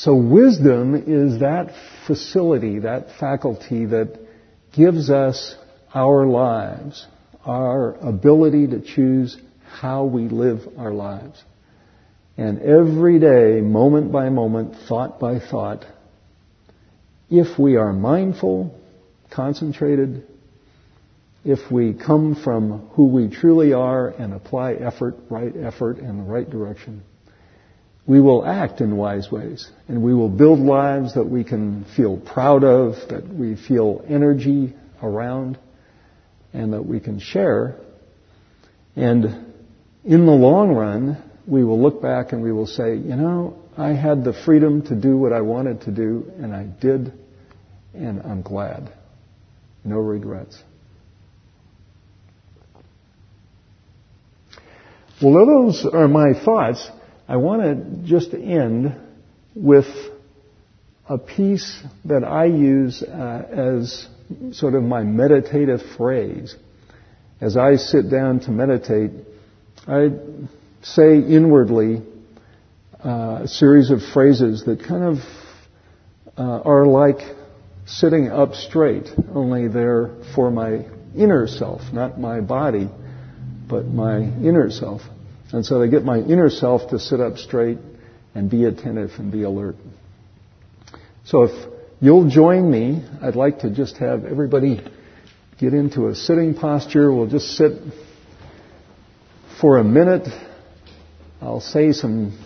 So 0.03 0.15
wisdom 0.15 0.95
is 1.07 1.39
that 1.39 1.73
facility, 2.07 2.79
that 2.79 3.17
faculty 3.21 3.85
that 3.85 4.19
gives 4.75 5.09
us 5.09 5.55
our 5.93 6.25
lives, 6.25 7.07
our 7.45 7.95
ability 7.95 8.67
to 8.67 8.81
choose 8.81 9.37
how 9.65 10.03
we 10.03 10.23
live 10.23 10.59
our 10.77 10.91
lives. 10.91 11.41
And 12.35 12.59
every 12.61 13.17
day, 13.17 13.61
moment 13.61 14.11
by 14.11 14.27
moment, 14.27 14.75
thought 14.89 15.21
by 15.21 15.39
thought, 15.39 15.85
if 17.29 17.57
we 17.57 17.77
are 17.77 17.93
mindful, 17.93 18.77
concentrated, 19.31 20.27
if 21.45 21.71
we 21.71 21.93
come 21.93 22.35
from 22.35 22.89
who 22.95 23.05
we 23.05 23.29
truly 23.29 23.71
are 23.71 24.09
and 24.09 24.33
apply 24.33 24.73
effort, 24.73 25.15
right 25.29 25.55
effort 25.55 25.99
in 25.99 26.17
the 26.17 26.23
right 26.23 26.49
direction, 26.49 27.03
we 28.05 28.19
will 28.19 28.45
act 28.45 28.81
in 28.81 28.97
wise 28.97 29.31
ways 29.31 29.69
and 29.87 30.03
we 30.03 30.13
will 30.13 30.29
build 30.29 30.59
lives 30.59 31.15
that 31.15 31.23
we 31.23 31.43
can 31.43 31.85
feel 31.95 32.17
proud 32.17 32.63
of, 32.63 32.95
that 33.09 33.27
we 33.27 33.55
feel 33.55 34.03
energy 34.07 34.73
around, 35.01 35.57
and 36.53 36.73
that 36.73 36.85
we 36.85 36.99
can 36.99 37.19
share. 37.19 37.75
And 38.95 39.53
in 40.03 40.25
the 40.25 40.31
long 40.31 40.71
run, 40.73 41.21
we 41.47 41.63
will 41.63 41.81
look 41.81 42.01
back 42.01 42.31
and 42.31 42.41
we 42.41 42.51
will 42.51 42.67
say, 42.67 42.95
you 42.95 43.15
know, 43.15 43.57
I 43.77 43.93
had 43.93 44.23
the 44.23 44.33
freedom 44.33 44.83
to 44.87 44.95
do 44.95 45.17
what 45.17 45.33
I 45.33 45.41
wanted 45.41 45.81
to 45.81 45.91
do, 45.91 46.31
and 46.37 46.53
I 46.53 46.63
did, 46.63 47.11
and 47.93 48.21
I'm 48.21 48.43
glad. 48.43 48.93
No 49.83 49.97
regrets. 49.97 50.61
Well, 55.21 55.45
those 55.45 55.85
are 55.91 56.07
my 56.07 56.33
thoughts. 56.33 56.87
I 57.27 57.38
want 57.38 57.62
to 57.62 58.07
just 58.07 58.33
end 58.33 58.95
with 59.55 59.86
a 61.07 61.17
piece 61.17 61.81
that 62.05 62.23
I 62.23 62.45
use 62.45 63.01
uh, 63.01 63.45
as 63.77 64.07
sort 64.51 64.73
of 64.73 64.83
my 64.83 65.03
meditative 65.03 65.81
phrase. 65.97 66.55
As 67.39 67.57
I 67.57 67.75
sit 67.75 68.09
down 68.09 68.39
to 68.41 68.51
meditate, 68.51 69.12
I 69.88 70.09
say 70.81 71.17
inwardly 71.17 72.01
uh, 73.03 73.41
a 73.43 73.47
series 73.47 73.91
of 73.91 74.01
phrases 74.13 74.63
that 74.65 74.83
kind 74.83 75.03
of 75.03 75.17
uh, 76.38 76.62
are 76.63 76.86
like 76.86 77.19
sitting 77.86 78.29
up 78.29 78.53
straight, 78.53 79.09
only 79.33 79.67
they're 79.67 80.09
for 80.36 80.49
my 80.51 80.86
inner 81.15 81.47
self, 81.47 81.81
not 81.91 82.19
my 82.19 82.41
body, 82.41 82.89
but 83.69 83.86
my 83.86 84.19
inner 84.19 84.71
self. 84.71 85.01
And 85.53 85.63
so 85.63 85.79
they 85.79 85.87
get 85.87 86.03
my 86.03 86.17
inner 86.17 86.49
self 86.49 86.89
to 86.89 86.99
sit 86.99 87.19
up 87.19 87.37
straight 87.37 87.77
and 88.33 88.49
be 88.49 88.65
attentive 88.65 89.11
and 89.19 89.31
be 89.31 89.43
alert. 89.43 89.75
So 91.25 91.43
if 91.43 91.51
you'll 92.01 92.27
join 92.27 92.69
me, 92.69 93.05
I'd 93.21 93.35
like 93.35 93.59
to 93.59 93.69
just 93.69 93.97
have 93.97 94.25
everybody 94.25 94.81
get 95.59 95.75
into 95.75 96.07
a 96.07 96.15
sitting 96.15 96.55
posture. 96.55 97.13
We'll 97.13 97.29
just 97.29 97.55
sit 97.55 97.73
for 99.61 99.77
a 99.77 99.83
minute. 99.83 100.27
I'll 101.39 101.61
say 101.61 101.91
some 101.91 102.37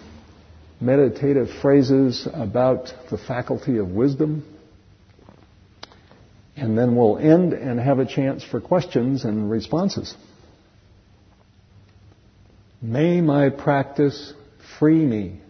meditative 0.82 1.48
phrases 1.62 2.28
about 2.32 2.94
the 3.10 3.18
faculty 3.18 3.78
of 3.78 3.88
wisdom. 3.88 4.46
And 6.58 6.78
then 6.78 6.98
we'll 6.98 7.18
end 7.18 7.54
and 7.54 7.80
have 7.80 8.00
a 8.00 8.06
chance 8.06 8.44
for 8.44 8.60
questions 8.60 9.24
and 9.24 9.50
responses. 9.50 10.14
May 12.82 13.22
my 13.22 13.50
practice 13.50 14.34
free 14.78 15.04
me 15.04 15.42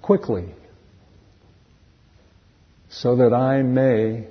quickly 0.00 0.54
so 2.88 3.16
that 3.16 3.34
I 3.34 3.62
may, 3.62 4.26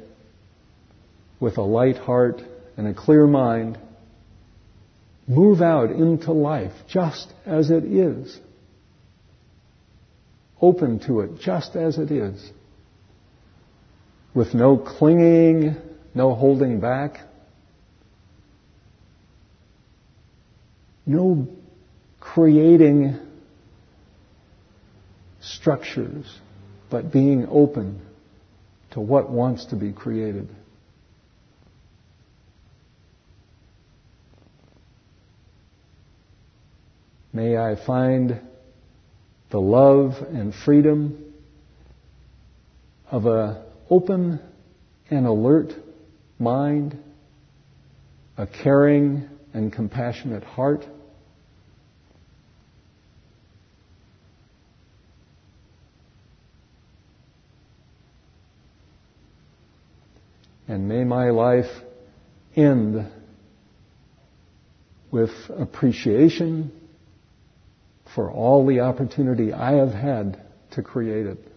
with 1.40 1.58
a 1.58 1.62
light 1.62 1.98
heart 1.98 2.42
and 2.76 2.88
a 2.88 2.94
clear 2.96 3.28
mind, 3.28 3.78
move 5.28 5.62
out 5.62 5.92
into 5.92 6.32
life 6.32 6.74
just 6.88 7.32
as 7.46 7.70
it 7.70 7.84
is, 7.84 8.40
open 10.60 11.00
to 11.02 11.20
it 11.20 11.40
just 11.40 11.76
as 11.76 12.00
it 12.00 12.10
is, 12.10 12.52
with 14.34 14.56
no 14.56 14.78
clinging, 14.78 15.76
no 16.16 16.34
holding 16.34 16.80
back, 16.80 17.20
no 21.08 21.48
creating 22.20 23.18
structures, 25.40 26.26
but 26.92 27.12
being 27.12 27.48
open 27.50 28.02
to 28.92 29.00
what 29.00 29.30
wants 29.30 29.66
to 29.66 29.76
be 29.76 29.94
created. 29.94 30.50
May 37.32 37.56
I 37.56 37.76
find 37.86 38.42
the 39.50 39.60
love 39.60 40.14
and 40.22 40.54
freedom 40.54 41.34
of 43.10 43.26
an 43.26 43.58
open 43.90 44.42
and 45.10 45.26
alert 45.26 45.72
mind, 46.40 46.98
a 48.38 48.48
caring 48.48 49.30
and 49.54 49.72
compassionate 49.72 50.44
heart, 50.44 50.86
And 60.68 60.88
may 60.88 61.04
my 61.04 61.30
life 61.30 61.70
end 62.56 63.06
with 65.12 65.32
appreciation 65.50 66.72
for 68.14 68.32
all 68.32 68.66
the 68.66 68.82
opportunity 68.82 69.54
I 69.54 69.74
have 69.74 69.94
had 69.94 70.42
to 70.72 70.82
create 70.82 71.26
it. 71.26 71.52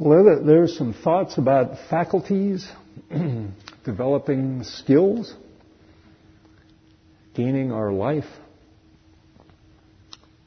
Well, 0.00 0.44
there's 0.44 0.78
some 0.78 0.94
thoughts 0.94 1.38
about 1.38 1.76
faculties, 1.90 2.70
developing 3.84 4.62
skills, 4.62 5.34
gaining 7.34 7.72
our 7.72 7.90
life, 7.90 8.28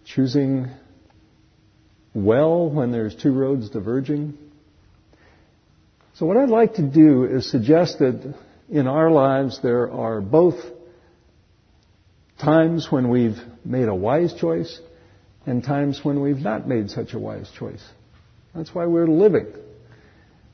choosing 0.06 0.68
well 2.14 2.70
when 2.70 2.94
there's 2.94 3.14
two 3.14 3.34
roads 3.34 3.70
diverging. 3.70 4.38
So 6.14 6.26
what 6.26 6.38
I'd 6.38 6.48
like 6.48 6.76
to 6.76 6.84
do 6.84 7.26
is 7.26 7.52
suggest 7.52 8.00
that 8.00 8.34
in 8.70 8.88
our 8.88 9.12
lives 9.12 9.62
there 9.62 9.92
are 9.92 10.22
both 10.22 10.64
times 12.40 12.90
when 12.90 13.10
we've 13.10 13.40
made 13.66 13.90
a 13.90 13.96
wise 13.96 14.34
choice 14.34 14.80
and 15.46 15.62
times 15.62 16.00
when 16.06 16.22
we've 16.22 16.40
not 16.40 16.70
made 16.70 16.90
such 16.90 17.14
a 17.14 17.20
wise 17.20 17.52
choice. 17.60 17.84
That's 18.54 18.74
why 18.74 18.86
we're 18.86 19.08
living. 19.08 19.48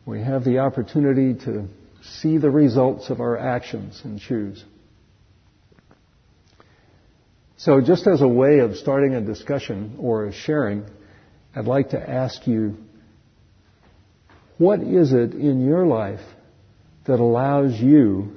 We 0.06 0.22
have 0.22 0.44
the 0.44 0.60
opportunity 0.60 1.34
to 1.46 1.68
see 2.02 2.38
the 2.38 2.50
results 2.50 3.10
of 3.10 3.20
our 3.20 3.38
actions 3.38 4.02
and 4.04 4.20
choose. 4.20 4.64
So 7.58 7.82
just 7.82 8.06
as 8.06 8.22
a 8.22 8.28
way 8.28 8.60
of 8.60 8.76
starting 8.78 9.16
a 9.16 9.22
discussion 9.22 9.98
or 10.00 10.28
a 10.28 10.34
sharing, 10.34 10.86
I'd 11.56 11.66
like 11.66 11.90
to 11.90 12.10
ask 12.10 12.46
you, 12.46 12.78
what 14.60 14.80
is 14.82 15.12
it 15.12 15.34
in 15.34 15.66
your 15.66 15.86
life 15.88 16.22
that 17.06 17.20
allows 17.20 17.74
you 17.80 18.32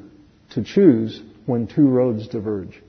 to 0.50 0.64
choose 0.64 1.20
when 1.46 1.66
two 1.66 1.86
roads 1.86 2.28
diverge? 2.28 2.82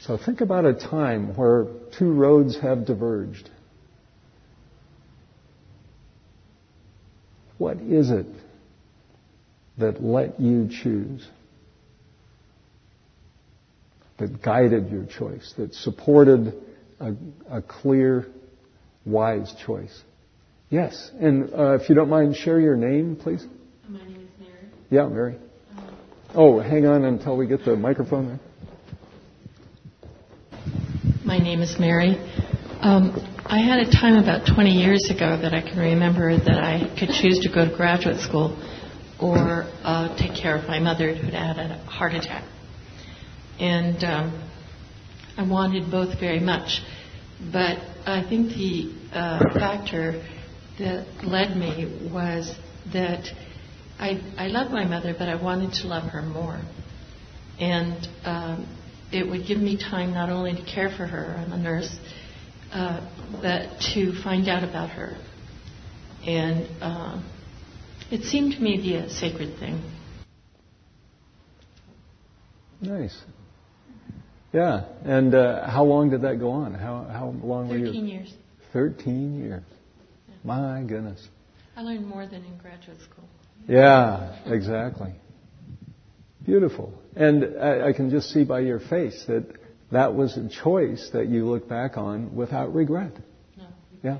So 0.00 0.16
think 0.16 0.40
about 0.40 0.64
a 0.64 0.74
time 0.74 1.36
where 1.36 1.66
two 1.98 2.12
roads 2.12 2.58
have 2.60 2.86
diverged. 2.86 3.50
What 7.58 7.78
is 7.78 8.10
it 8.10 8.26
that 9.78 10.02
let 10.02 10.40
you 10.40 10.68
choose? 10.68 11.26
That 14.18 14.42
guided 14.42 14.90
your 14.90 15.04
choice, 15.04 15.52
that 15.58 15.74
supported 15.74 16.54
a, 17.00 17.14
a 17.50 17.62
clear, 17.62 18.26
wise 19.04 19.54
choice? 19.64 20.02
Yes, 20.70 21.10
and 21.20 21.52
uh, 21.54 21.74
if 21.74 21.88
you 21.88 21.94
don't 21.94 22.08
mind, 22.08 22.36
share 22.36 22.58
your 22.58 22.76
name, 22.76 23.16
please. 23.16 23.46
My 23.88 24.02
name 24.02 24.16
is 24.16 24.40
Mary. 24.40 24.68
Yeah, 24.90 25.06
Mary. 25.08 25.36
Uh, 25.76 25.82
oh, 26.34 26.60
hang 26.60 26.86
on 26.86 27.04
until 27.04 27.36
we 27.36 27.46
get 27.46 27.64
the 27.64 27.76
microphone 27.76 28.28
there. 28.28 28.40
My 31.24 31.38
name 31.38 31.60
is 31.60 31.76
Mary. 31.78 32.16
Um, 32.80 33.35
I 33.48 33.58
had 33.60 33.78
a 33.78 33.90
time 33.92 34.16
about 34.16 34.44
20 34.52 34.70
years 34.70 35.08
ago 35.08 35.38
that 35.40 35.54
I 35.54 35.60
can 35.60 35.78
remember 35.78 36.36
that 36.36 36.58
I 36.58 36.92
could 36.98 37.10
choose 37.10 37.38
to 37.44 37.48
go 37.48 37.70
to 37.70 37.76
graduate 37.76 38.18
school 38.18 38.58
or 39.20 39.70
uh, 39.84 40.16
take 40.18 40.34
care 40.34 40.56
of 40.56 40.66
my 40.66 40.80
mother 40.80 41.14
who'd 41.14 41.32
had 41.32 41.56
a 41.58 41.78
heart 41.84 42.14
attack. 42.14 42.42
And 43.60 44.02
um, 44.02 44.50
I 45.36 45.48
wanted 45.48 45.92
both 45.92 46.18
very 46.18 46.40
much. 46.40 46.80
But 47.52 47.78
I 48.04 48.26
think 48.28 48.48
the 48.48 48.92
uh, 49.12 49.38
factor 49.54 50.26
that 50.80 51.06
led 51.22 51.56
me 51.56 52.10
was 52.12 52.52
that 52.92 53.28
I, 53.96 54.20
I 54.36 54.48
loved 54.48 54.72
my 54.72 54.86
mother, 54.86 55.14
but 55.16 55.28
I 55.28 55.40
wanted 55.40 55.72
to 55.82 55.86
love 55.86 56.10
her 56.10 56.22
more. 56.22 56.60
And 57.60 58.08
um, 58.24 58.76
it 59.12 59.24
would 59.24 59.46
give 59.46 59.58
me 59.58 59.78
time 59.78 60.12
not 60.14 60.30
only 60.30 60.54
to 60.56 60.64
care 60.64 60.90
for 60.96 61.06
her, 61.06 61.36
I'm 61.38 61.52
a 61.52 61.58
nurse, 61.58 61.96
uh, 62.76 63.00
but 63.40 63.80
to 63.94 64.12
find 64.22 64.48
out 64.48 64.62
about 64.62 64.90
her. 64.90 65.16
And 66.26 66.66
uh, 66.82 67.22
it 68.10 68.22
seemed 68.22 68.52
to 68.54 68.60
me 68.60 68.76
to 68.76 68.82
be 68.82 68.94
a 68.96 69.08
sacred 69.08 69.58
thing. 69.58 69.82
Nice. 72.80 73.16
Yeah. 74.52 74.84
And 75.04 75.34
uh, 75.34 75.68
how 75.68 75.84
long 75.84 76.10
did 76.10 76.22
that 76.22 76.38
go 76.38 76.50
on? 76.50 76.74
How 76.74 77.04
how 77.04 77.34
long 77.42 77.68
were 77.68 77.78
you? 77.78 77.86
Thirteen 77.86 78.06
years. 78.06 78.34
Thirteen 78.72 79.38
years. 79.38 79.62
Yeah. 80.28 80.34
My 80.44 80.82
goodness. 80.82 81.26
I 81.76 81.82
learned 81.82 82.06
more 82.06 82.26
than 82.26 82.44
in 82.44 82.58
graduate 82.58 83.00
school. 83.00 83.24
Yeah, 83.68 84.36
exactly. 84.46 85.12
Beautiful. 86.44 86.92
And 87.16 87.58
I, 87.60 87.88
I 87.88 87.92
can 87.92 88.10
just 88.10 88.30
see 88.30 88.44
by 88.44 88.60
your 88.60 88.80
face 88.80 89.24
that 89.26 89.46
that 89.92 90.14
was 90.14 90.36
a 90.36 90.48
choice 90.48 91.10
that 91.12 91.28
you 91.28 91.46
look 91.46 91.68
back 91.68 91.96
on 91.96 92.34
without 92.34 92.74
regret. 92.74 93.12
No. 93.56 93.66
Yeah. 94.02 94.18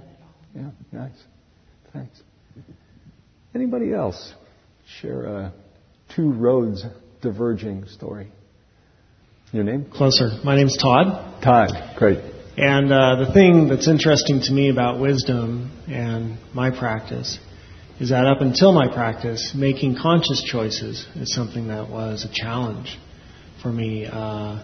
Yeah. 0.55 0.71
Nice. 0.93 1.25
Thanks. 1.93 2.23
Anybody 3.55 3.93
else 3.93 4.35
share 5.01 5.25
a 5.25 5.53
two 6.15 6.33
roads 6.33 6.85
diverging 7.23 7.87
story? 7.89 8.31
Your 9.53 9.65
name? 9.65 9.87
Closer. 9.93 10.31
My 10.45 10.57
name's 10.57 10.77
Todd. 10.77 11.43
Todd. 11.43 11.97
Great. 11.97 12.19
And 12.57 12.93
uh, 12.93 13.25
the 13.25 13.33
thing 13.33 13.69
that's 13.69 13.89
interesting 13.89 14.41
to 14.43 14.53
me 14.53 14.71
about 14.71 15.01
wisdom 15.01 15.71
and 15.89 16.39
my 16.55 16.71
practice 16.71 17.39
is 17.99 18.11
that 18.11 18.27
up 18.27 18.41
until 18.41 18.73
my 18.73 18.93
practice, 18.93 19.53
making 19.55 19.97
conscious 20.01 20.43
choices 20.43 21.07
is 21.15 21.35
something 21.35 21.69
that 21.69 21.89
was 21.89 22.25
a 22.25 22.33
challenge 22.33 22.99
for 23.63 23.73
me. 23.73 24.07
Uh, 24.07 24.63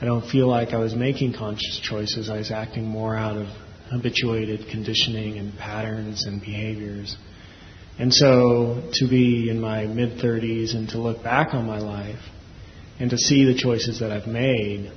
I 0.00 0.04
don't 0.04 0.28
feel 0.28 0.46
like 0.46 0.70
I 0.70 0.78
was 0.78 0.94
making 0.94 1.34
conscious 1.34 1.80
choices. 1.82 2.28
I 2.28 2.36
was 2.36 2.50
acting 2.50 2.84
more 2.84 3.16
out 3.16 3.36
of 3.36 3.46
habituated 3.90 4.68
conditioning 4.70 5.38
and 5.38 5.56
patterns 5.56 6.26
and 6.26 6.40
behaviors. 6.40 7.16
And 7.98 8.12
so 8.12 8.90
to 8.94 9.08
be 9.08 9.48
in 9.48 9.58
my 9.58 9.86
mid 9.86 10.18
30s 10.18 10.74
and 10.74 10.88
to 10.90 10.98
look 10.98 11.22
back 11.22 11.54
on 11.54 11.66
my 11.66 11.78
life 11.78 12.20
and 13.00 13.08
to 13.10 13.16
see 13.16 13.44
the 13.44 13.54
choices 13.54 14.00
that 14.00 14.12
I've 14.12 14.26
made 14.26 14.92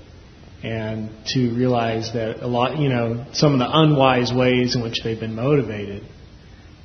and 0.63 1.09
to 1.27 1.55
realize 1.55 2.11
that 2.13 2.41
a 2.41 2.47
lot, 2.47 2.77
you 2.77 2.89
know, 2.89 3.25
some 3.31 3.53
of 3.53 3.59
the 3.59 3.69
unwise 3.71 4.33
ways 4.33 4.75
in 4.75 4.81
which 4.81 5.01
they've 5.01 5.19
been 5.19 5.35
motivated, 5.35 6.03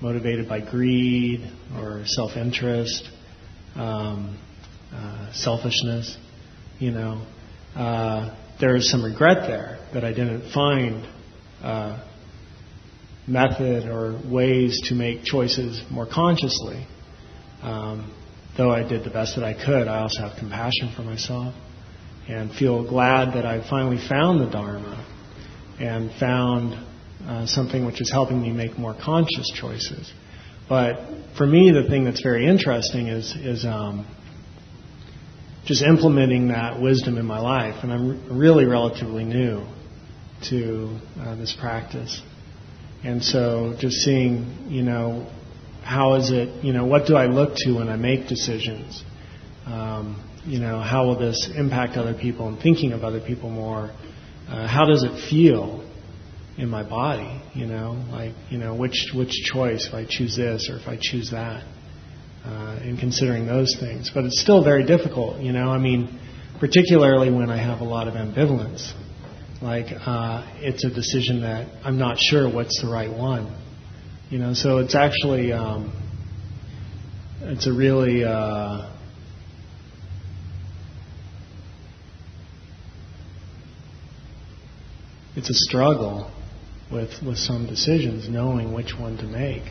motivated 0.00 0.48
by 0.48 0.60
greed 0.60 1.50
or 1.76 2.02
self 2.06 2.36
interest, 2.36 3.10
um, 3.74 4.38
uh, 4.92 5.32
selfishness, 5.32 6.16
you 6.78 6.92
know, 6.92 7.26
uh, 7.74 8.36
there 8.60 8.76
is 8.76 8.90
some 8.90 9.04
regret 9.04 9.48
there 9.48 9.78
that 9.92 10.04
I 10.04 10.12
didn't 10.12 10.52
find 10.52 11.06
uh, 11.62 12.04
method 13.26 13.88
or 13.88 14.20
ways 14.28 14.80
to 14.88 14.94
make 14.94 15.24
choices 15.24 15.82
more 15.90 16.06
consciously. 16.06 16.86
Um, 17.62 18.14
though 18.56 18.70
I 18.70 18.86
did 18.86 19.04
the 19.04 19.10
best 19.10 19.36
that 19.36 19.44
I 19.44 19.54
could, 19.54 19.88
I 19.88 20.02
also 20.02 20.20
have 20.20 20.38
compassion 20.38 20.92
for 20.94 21.02
myself 21.02 21.54
and 22.28 22.52
feel 22.52 22.88
glad 22.88 23.34
that 23.34 23.44
I 23.44 23.68
finally 23.68 23.98
found 24.08 24.40
the 24.40 24.50
Dharma 24.50 25.04
and 25.80 26.10
found 26.18 26.74
uh, 27.26 27.46
something 27.46 27.84
which 27.84 28.00
is 28.00 28.10
helping 28.10 28.40
me 28.40 28.52
make 28.52 28.78
more 28.78 28.94
conscious 28.94 29.50
choices. 29.54 30.12
But 30.68 30.96
for 31.36 31.46
me, 31.46 31.70
the 31.72 31.88
thing 31.88 32.04
that's 32.04 32.22
very 32.22 32.46
interesting 32.46 33.08
is 33.08 33.34
is 33.36 33.64
um, 33.64 34.06
just 35.64 35.82
implementing 35.82 36.48
that 36.48 36.80
wisdom 36.80 37.16
in 37.16 37.24
my 37.24 37.40
life, 37.40 37.82
and 37.82 37.92
I'm 37.92 38.38
really 38.38 38.66
relatively 38.66 39.24
new 39.24 39.66
to 40.50 40.98
uh, 41.18 41.34
this 41.36 41.56
practice. 41.58 42.20
And 43.02 43.24
so 43.24 43.74
just 43.78 43.96
seeing, 43.96 44.66
you 44.68 44.82
know, 44.82 45.30
how 45.82 46.14
is 46.14 46.30
it, 46.30 46.64
you 46.64 46.72
know, 46.72 46.86
what 46.86 47.06
do 47.06 47.16
I 47.16 47.26
look 47.26 47.54
to 47.56 47.72
when 47.72 47.88
I 47.88 47.96
make 47.96 48.28
decisions? 48.28 49.02
Um, 49.66 50.22
you 50.44 50.58
know, 50.58 50.80
how 50.80 51.06
will 51.06 51.18
this 51.18 51.50
impact 51.54 51.96
other 51.96 52.14
people 52.14 52.48
and 52.48 52.58
thinking 52.60 52.92
of 52.92 53.04
other 53.04 53.20
people 53.20 53.50
more? 53.50 53.90
Uh, 54.48 54.68
how 54.68 54.84
does 54.84 55.02
it 55.02 55.28
feel 55.30 55.88
in 56.58 56.68
my 56.68 56.82
body? 56.82 57.42
You 57.54 57.66
know, 57.66 58.04
like, 58.10 58.34
you 58.50 58.58
know, 58.58 58.74
which, 58.74 59.12
which 59.14 59.32
choice, 59.52 59.86
if 59.88 59.94
I 59.94 60.06
choose 60.08 60.36
this 60.36 60.68
or 60.70 60.76
if 60.76 60.86
I 60.86 60.98
choose 61.00 61.30
that, 61.30 61.64
uh, 62.44 62.78
and 62.82 62.98
considering 62.98 63.46
those 63.46 63.76
things. 63.80 64.10
But 64.12 64.24
it's 64.24 64.40
still 64.40 64.62
very 64.62 64.84
difficult, 64.84 65.40
you 65.40 65.52
know, 65.52 65.70
I 65.70 65.78
mean, 65.78 66.18
particularly 66.60 67.30
when 67.30 67.50
I 67.50 67.56
have 67.56 67.80
a 67.80 67.84
lot 67.84 68.06
of 68.08 68.14
ambivalence. 68.14 68.92
Like, 69.62 69.86
uh, 69.90 70.46
it's 70.56 70.84
a 70.84 70.90
decision 70.90 71.40
that 71.42 71.68
I'm 71.84 71.98
not 71.98 72.18
sure 72.18 72.52
what's 72.52 72.82
the 72.82 72.88
right 72.88 73.10
one. 73.10 73.54
You 74.28 74.38
know, 74.38 74.52
so 74.52 74.78
it's 74.78 74.94
actually, 74.94 75.52
um, 75.52 75.92
it's 77.40 77.66
a 77.66 77.72
really, 77.72 78.24
uh, 78.24 78.90
it's 85.36 85.50
a 85.50 85.54
struggle 85.54 86.30
with 86.92 87.10
with 87.26 87.38
some 87.38 87.66
decisions, 87.66 88.28
knowing 88.28 88.72
which 88.72 88.94
one 88.98 89.16
to 89.18 89.24
make. 89.24 89.62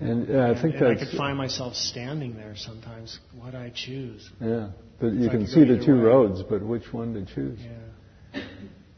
Know? 0.00 0.10
And 0.10 0.30
uh, 0.30 0.54
I 0.56 0.62
think 0.62 0.78
that 0.78 0.90
I 0.90 0.94
could 0.94 1.16
find 1.16 1.36
myself 1.36 1.74
standing 1.74 2.36
there 2.36 2.54
sometimes. 2.56 3.18
What 3.38 3.54
I 3.54 3.72
choose? 3.74 4.28
Yeah, 4.40 4.70
but 5.00 5.12
you 5.12 5.28
can 5.28 5.46
see 5.46 5.64
the 5.64 5.82
two 5.84 5.96
way. 5.96 6.02
roads, 6.02 6.42
but 6.42 6.62
which 6.62 6.92
one 6.92 7.14
to 7.14 7.34
choose? 7.34 7.58
Yeah. 7.60 8.42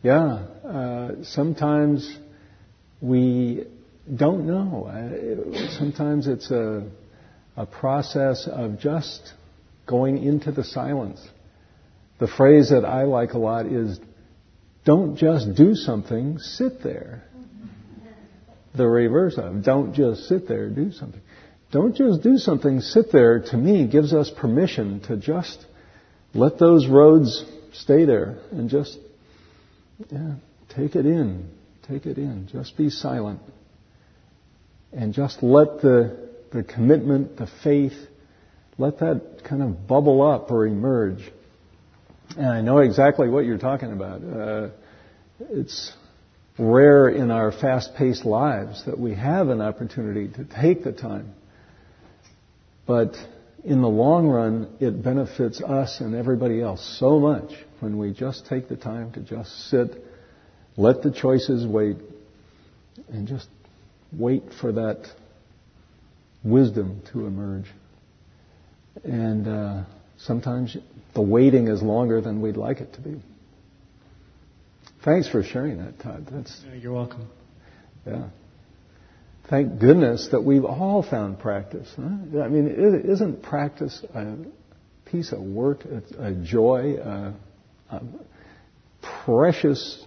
Yeah, 0.02 0.22
uh, 0.66 1.24
sometimes 1.24 2.18
we 3.02 3.66
don't 4.14 4.46
know. 4.46 4.86
Uh, 4.86 5.68
sometimes 5.78 6.26
it's 6.26 6.50
a, 6.50 6.88
a 7.56 7.66
process 7.66 8.48
of 8.50 8.78
just 8.78 9.34
going 9.86 10.22
into 10.22 10.52
the 10.52 10.64
silence. 10.64 11.20
The 12.18 12.28
phrase 12.28 12.70
that 12.70 12.84
I 12.84 13.04
like 13.04 13.32
a 13.32 13.38
lot 13.38 13.66
is 13.66 13.98
don't 14.84 15.16
just 15.16 15.54
do 15.54 15.74
something, 15.74 16.38
sit 16.38 16.82
there. 16.82 17.24
The 18.74 18.86
reverse 18.86 19.36
of 19.36 19.64
don't 19.64 19.94
just 19.94 20.28
sit 20.28 20.46
there, 20.46 20.68
do 20.68 20.92
something. 20.92 21.20
Don't 21.72 21.94
just 21.94 22.22
do 22.22 22.36
something, 22.36 22.80
sit 22.80 23.12
there, 23.12 23.40
to 23.50 23.56
me, 23.56 23.86
gives 23.86 24.12
us 24.12 24.30
permission 24.30 25.00
to 25.02 25.16
just 25.16 25.64
let 26.34 26.58
those 26.58 26.86
roads 26.86 27.44
stay 27.72 28.04
there 28.04 28.38
and 28.50 28.68
just 28.68 28.96
yeah, 30.10 30.34
take 30.74 30.96
it 30.96 31.06
in. 31.06 31.48
Take 31.88 32.06
it 32.06 32.18
in. 32.18 32.48
Just 32.50 32.76
be 32.76 32.90
silent. 32.90 33.40
And 34.92 35.12
just 35.12 35.42
let 35.42 35.80
the, 35.80 36.30
the 36.52 36.62
commitment, 36.62 37.36
the 37.36 37.48
faith, 37.62 37.94
let 38.78 38.98
that 39.00 39.42
kind 39.48 39.62
of 39.62 39.86
bubble 39.86 40.22
up 40.22 40.50
or 40.50 40.66
emerge. 40.66 41.20
And 42.36 42.46
I 42.46 42.60
know 42.60 42.78
exactly 42.78 43.28
what 43.28 43.44
you're 43.44 43.58
talking 43.58 43.92
about. 43.92 44.22
Uh, 44.22 44.68
it's 45.50 45.92
rare 46.58 47.08
in 47.08 47.30
our 47.30 47.52
fast-paced 47.52 48.24
lives 48.24 48.84
that 48.86 48.98
we 48.98 49.14
have 49.14 49.48
an 49.48 49.60
opportunity 49.60 50.28
to 50.28 50.44
take 50.44 50.84
the 50.84 50.92
time. 50.92 51.32
But 52.86 53.14
in 53.64 53.82
the 53.82 53.88
long 53.88 54.26
run, 54.26 54.68
it 54.80 55.02
benefits 55.02 55.60
us 55.62 56.00
and 56.00 56.14
everybody 56.14 56.60
else 56.60 56.96
so 56.98 57.18
much 57.18 57.52
when 57.80 57.98
we 57.98 58.12
just 58.12 58.46
take 58.46 58.68
the 58.68 58.76
time 58.76 59.12
to 59.12 59.20
just 59.20 59.68
sit, 59.70 60.04
let 60.76 61.02
the 61.02 61.10
choices 61.10 61.66
wait, 61.66 61.96
and 63.08 63.26
just 63.26 63.48
wait 64.12 64.42
for 64.60 64.72
that 64.72 65.06
wisdom 66.42 67.02
to 67.12 67.26
emerge. 67.26 67.66
And 69.04 69.46
uh, 69.46 69.84
sometimes 70.18 70.76
the 71.14 71.22
waiting 71.22 71.68
is 71.68 71.82
longer 71.82 72.20
than 72.20 72.40
we'd 72.40 72.56
like 72.56 72.80
it 72.80 72.94
to 72.94 73.00
be. 73.00 73.22
Thanks 75.04 75.28
for 75.28 75.42
sharing 75.42 75.78
that, 75.78 75.98
Todd. 76.00 76.26
That's, 76.30 76.64
You're 76.80 76.92
welcome. 76.92 77.28
Yeah 78.06 78.28
thank 79.50 79.80
goodness 79.80 80.28
that 80.30 80.42
we've 80.42 80.64
all 80.64 81.02
found 81.02 81.40
practice. 81.40 81.92
Huh? 81.96 82.40
I 82.42 82.48
mean, 82.48 83.02
isn't 83.04 83.42
practice 83.42 84.02
a 84.14 84.36
piece 85.04 85.32
of 85.32 85.40
work, 85.40 85.84
a, 86.18 86.32
joy, 86.32 86.96
a, 86.96 87.34
a 87.90 88.00
precious 89.24 90.02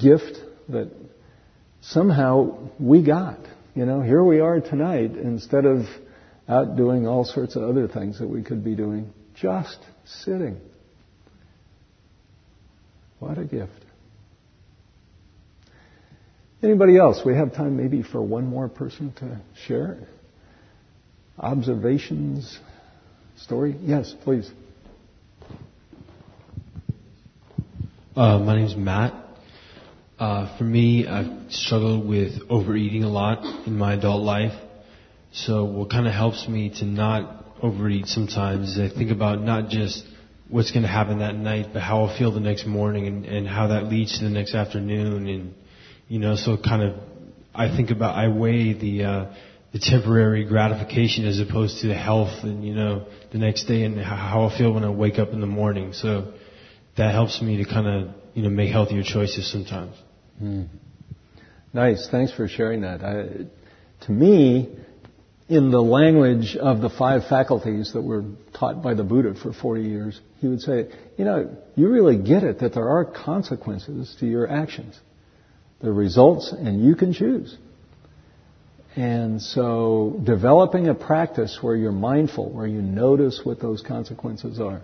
gift 0.00 0.38
that 0.70 0.90
somehow 1.82 2.70
we 2.80 3.04
got? 3.04 3.38
You 3.74 3.84
know, 3.84 4.00
here 4.00 4.24
we 4.24 4.40
are 4.40 4.60
tonight 4.60 5.12
instead 5.12 5.66
of 5.66 5.84
out 6.48 6.76
doing 6.76 7.06
all 7.06 7.24
sorts 7.24 7.56
of 7.56 7.62
other 7.62 7.86
things 7.86 8.18
that 8.18 8.28
we 8.28 8.42
could 8.42 8.64
be 8.64 8.74
doing, 8.74 9.12
just 9.34 9.78
sitting. 10.06 10.58
What 13.18 13.36
a 13.38 13.44
gift. 13.44 13.83
Anybody 16.64 16.96
else? 16.96 17.20
We 17.26 17.34
have 17.34 17.52
time 17.52 17.76
maybe 17.76 18.02
for 18.02 18.22
one 18.22 18.46
more 18.46 18.70
person 18.70 19.12
to 19.18 19.38
share. 19.66 19.98
Observations, 21.38 22.58
story? 23.36 23.76
Yes, 23.82 24.14
please. 24.24 24.50
Uh, 28.16 28.38
my 28.38 28.56
name 28.56 28.64
is 28.64 28.74
Matt. 28.74 29.12
Uh, 30.18 30.56
for 30.56 30.64
me, 30.64 31.06
I've 31.06 31.52
struggled 31.52 32.08
with 32.08 32.32
overeating 32.48 33.04
a 33.04 33.10
lot 33.10 33.44
in 33.66 33.76
my 33.76 33.92
adult 33.92 34.22
life. 34.22 34.58
So 35.32 35.66
what 35.66 35.90
kind 35.90 36.06
of 36.06 36.14
helps 36.14 36.48
me 36.48 36.70
to 36.78 36.86
not 36.86 37.44
overeat 37.60 38.06
sometimes 38.06 38.78
is 38.78 38.90
I 38.90 38.96
think 38.96 39.10
about 39.10 39.42
not 39.42 39.68
just 39.68 40.02
what's 40.48 40.70
going 40.70 40.84
to 40.84 40.88
happen 40.88 41.18
that 41.18 41.34
night, 41.34 41.74
but 41.74 41.82
how 41.82 42.04
I'll 42.04 42.16
feel 42.16 42.32
the 42.32 42.40
next 42.40 42.64
morning 42.64 43.06
and, 43.06 43.26
and 43.26 43.46
how 43.46 43.66
that 43.66 43.84
leads 43.84 44.18
to 44.18 44.24
the 44.24 44.30
next 44.30 44.54
afternoon 44.54 45.28
and 45.28 45.54
you 46.14 46.20
know, 46.20 46.36
so 46.36 46.56
kind 46.56 46.80
of, 46.80 46.94
I 47.52 47.76
think 47.76 47.90
about, 47.90 48.14
I 48.14 48.28
weigh 48.28 48.72
the, 48.72 49.02
uh, 49.02 49.34
the 49.72 49.80
temporary 49.80 50.44
gratification 50.44 51.26
as 51.26 51.40
opposed 51.40 51.80
to 51.80 51.88
the 51.88 51.96
health 51.96 52.44
and, 52.44 52.64
you 52.64 52.72
know, 52.72 53.08
the 53.32 53.38
next 53.38 53.64
day 53.64 53.82
and 53.82 53.98
how 53.98 54.48
I 54.48 54.56
feel 54.56 54.72
when 54.72 54.84
I 54.84 54.90
wake 54.90 55.18
up 55.18 55.30
in 55.30 55.40
the 55.40 55.48
morning. 55.48 55.92
So 55.92 56.32
that 56.96 57.10
helps 57.10 57.42
me 57.42 57.56
to 57.56 57.64
kind 57.64 57.88
of, 57.88 58.14
you 58.32 58.44
know, 58.44 58.48
make 58.48 58.70
healthier 58.70 59.02
choices 59.02 59.50
sometimes. 59.50 59.96
Mm. 60.40 60.68
Nice. 61.72 62.06
Thanks 62.08 62.32
for 62.32 62.46
sharing 62.46 62.82
that. 62.82 63.02
I, 63.02 64.04
to 64.06 64.12
me, 64.12 64.72
in 65.48 65.72
the 65.72 65.82
language 65.82 66.54
of 66.54 66.80
the 66.80 66.90
five 66.90 67.22
faculties 67.28 67.90
that 67.94 68.02
were 68.02 68.22
taught 68.56 68.84
by 68.84 68.94
the 68.94 69.02
Buddha 69.02 69.34
for 69.34 69.52
40 69.52 69.82
years, 69.82 70.20
he 70.38 70.46
would 70.46 70.60
say, 70.60 70.90
you 71.18 71.24
know, 71.24 71.56
you 71.74 71.88
really 71.88 72.18
get 72.18 72.44
it 72.44 72.60
that 72.60 72.72
there 72.72 72.88
are 72.88 73.04
consequences 73.04 74.14
to 74.20 74.26
your 74.26 74.48
actions 74.48 74.94
the 75.80 75.92
results, 75.92 76.52
and 76.52 76.84
you 76.84 76.94
can 76.94 77.12
choose. 77.12 77.56
And 78.96 79.42
so 79.42 80.20
developing 80.22 80.88
a 80.88 80.94
practice 80.94 81.58
where 81.60 81.74
you're 81.74 81.92
mindful, 81.92 82.50
where 82.50 82.66
you 82.66 82.80
notice 82.80 83.40
what 83.42 83.60
those 83.60 83.82
consequences 83.82 84.60
are, 84.60 84.82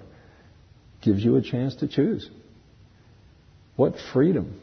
gives 1.01 1.24
you 1.24 1.36
a 1.36 1.43
chance 1.43 1.76
to 1.76 1.88
choose. 1.88 2.28
What 3.76 3.95
freedom! 4.12 4.61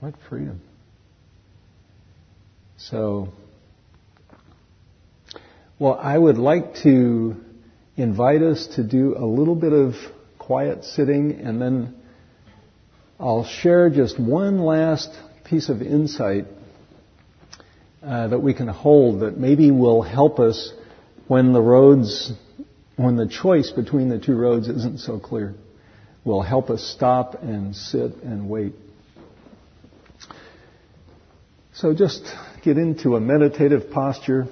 What 0.00 0.14
freedom! 0.28 0.60
So, 2.76 3.30
well, 5.80 5.98
I 6.00 6.16
would 6.16 6.38
like 6.38 6.76
to 6.84 7.36
invite 7.96 8.42
us 8.42 8.68
to 8.76 8.84
do 8.84 9.16
a 9.18 9.26
little 9.26 9.56
bit 9.56 9.72
of 9.72 9.94
quiet 10.38 10.84
sitting 10.84 11.32
and 11.40 11.60
then 11.60 11.94
I'll 13.20 13.44
share 13.44 13.90
just 13.90 14.18
one 14.18 14.60
last 14.60 15.10
piece 15.48 15.68
of 15.70 15.80
insight 15.80 16.44
uh, 18.02 18.28
that 18.28 18.38
we 18.38 18.52
can 18.52 18.68
hold 18.68 19.20
that 19.20 19.38
maybe 19.38 19.70
will 19.70 20.02
help 20.02 20.38
us 20.38 20.72
when 21.26 21.52
the 21.52 21.60
roads, 21.60 22.32
when 22.96 23.16
the 23.16 23.26
choice 23.26 23.70
between 23.70 24.08
the 24.08 24.18
two 24.18 24.36
roads 24.36 24.68
isn't 24.68 25.00
so 25.00 25.18
clear. 25.18 25.54
Will 26.24 26.42
help 26.42 26.68
us 26.68 26.82
stop 26.84 27.42
and 27.42 27.74
sit 27.74 28.16
and 28.22 28.50
wait. 28.50 28.74
So 31.72 31.94
just 31.94 32.22
get 32.62 32.76
into 32.76 33.16
a 33.16 33.20
meditative 33.20 33.90
posture. 33.90 34.46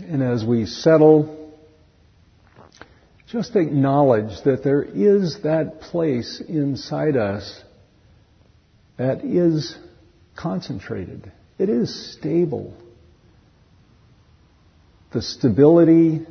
And 0.00 0.22
as 0.22 0.44
we 0.44 0.66
settle, 0.66 1.43
just 3.34 3.56
acknowledge 3.56 4.30
that 4.44 4.62
there 4.62 4.84
is 4.84 5.42
that 5.42 5.80
place 5.80 6.40
inside 6.48 7.16
us 7.16 7.62
that 8.96 9.24
is 9.24 9.76
concentrated. 10.36 11.32
It 11.58 11.68
is 11.68 12.14
stable. 12.16 12.76
The 15.12 15.20
stability 15.20 16.24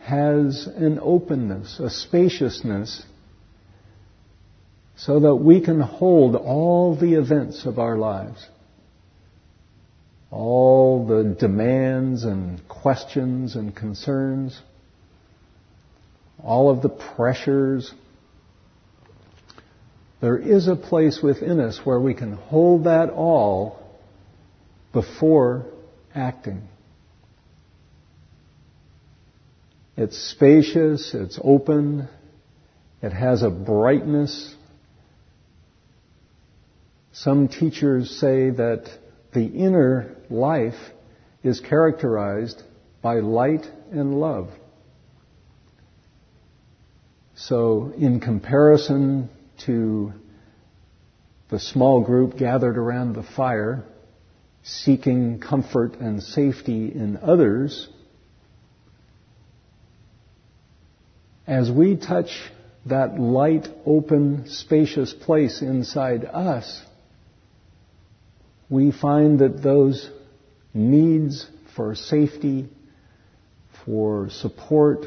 has 0.00 0.66
an 0.66 0.98
openness, 1.00 1.78
a 1.78 1.90
spaciousness, 1.90 3.04
so 4.96 5.20
that 5.20 5.36
we 5.36 5.60
can 5.60 5.78
hold 5.78 6.34
all 6.34 6.96
the 6.96 7.14
events 7.14 7.66
of 7.66 7.78
our 7.78 7.96
lives 7.96 8.44
all 10.30 11.06
the 11.06 11.34
demands 11.38 12.24
and 12.24 12.66
questions 12.68 13.56
and 13.56 13.74
concerns, 13.74 14.60
all 16.44 16.70
of 16.70 16.82
the 16.82 16.88
pressures. 16.88 17.92
There 20.20 20.36
is 20.36 20.68
a 20.68 20.76
place 20.76 21.20
within 21.22 21.60
us 21.60 21.80
where 21.84 22.00
we 22.00 22.14
can 22.14 22.32
hold 22.32 22.84
that 22.84 23.10
all 23.10 23.78
before 24.92 25.66
acting. 26.14 26.68
It's 29.96 30.16
spacious, 30.16 31.14
it's 31.14 31.38
open, 31.42 32.08
it 33.02 33.12
has 33.12 33.42
a 33.42 33.50
brightness. 33.50 34.54
Some 37.12 37.48
teachers 37.48 38.10
say 38.18 38.50
that 38.50 38.88
the 39.34 39.44
inner 39.44 40.16
life 40.30 40.78
is 41.42 41.60
characterized 41.60 42.62
by 43.02 43.20
light 43.20 43.66
and 43.90 44.20
love. 44.20 44.48
So, 47.44 47.94
in 47.96 48.20
comparison 48.20 49.30
to 49.64 50.12
the 51.48 51.58
small 51.58 52.02
group 52.02 52.36
gathered 52.36 52.76
around 52.76 53.14
the 53.14 53.22
fire, 53.22 53.82
seeking 54.62 55.40
comfort 55.40 55.94
and 55.94 56.22
safety 56.22 56.92
in 56.94 57.16
others, 57.16 57.88
as 61.46 61.70
we 61.70 61.96
touch 61.96 62.28
that 62.84 63.18
light, 63.18 63.66
open, 63.86 64.44
spacious 64.46 65.14
place 65.14 65.62
inside 65.62 66.26
us, 66.26 66.82
we 68.68 68.92
find 68.92 69.38
that 69.38 69.62
those 69.62 70.10
needs 70.74 71.46
for 71.74 71.94
safety, 71.94 72.68
for 73.86 74.28
support, 74.28 75.06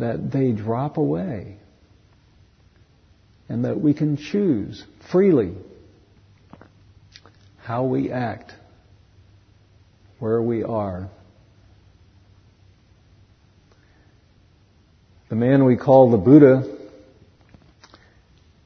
that 0.00 0.30
they 0.32 0.52
drop 0.52 0.96
away. 0.96 1.56
And 3.48 3.64
that 3.64 3.80
we 3.80 3.94
can 3.94 4.16
choose 4.16 4.84
freely 5.10 5.54
how 7.62 7.84
we 7.84 8.10
act, 8.10 8.52
where 10.18 10.40
we 10.40 10.62
are. 10.62 11.08
The 15.28 15.36
man 15.36 15.64
we 15.64 15.76
call 15.76 16.10
the 16.10 16.16
Buddha, 16.16 16.76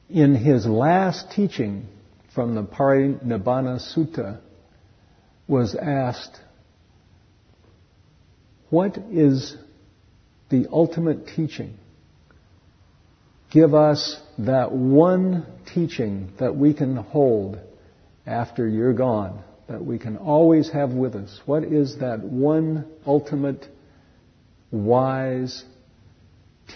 in 0.09 0.35
his 0.35 0.65
last 0.65 1.31
teaching, 1.31 1.87
from 2.33 2.53
the 2.53 2.63
Parinibbana 2.63 3.79
Sutta 3.95 4.39
was 5.47 5.75
asked, 5.75 6.39
What 8.69 8.97
is 9.11 9.55
the 10.49 10.67
ultimate 10.71 11.27
teaching? 11.27 11.75
Give 13.51 13.73
us 13.73 14.19
that 14.39 14.71
one 14.71 15.45
teaching 15.73 16.33
that 16.39 16.55
we 16.55 16.73
can 16.73 16.95
hold 16.97 17.59
after 18.25 18.67
you're 18.67 18.93
gone, 18.93 19.43
that 19.67 19.83
we 19.83 19.97
can 19.97 20.17
always 20.17 20.69
have 20.71 20.91
with 20.91 21.15
us. 21.15 21.39
What 21.45 21.63
is 21.63 21.99
that 21.99 22.19
one 22.19 22.85
ultimate 23.05 23.65
wise 24.71 25.63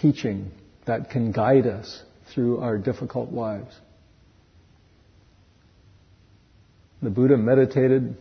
teaching 0.00 0.52
that 0.86 1.10
can 1.10 1.32
guide 1.32 1.66
us 1.66 2.02
through 2.32 2.60
our 2.60 2.78
difficult 2.78 3.32
lives? 3.32 3.74
The 7.02 7.10
Buddha 7.10 7.36
meditated 7.36 8.16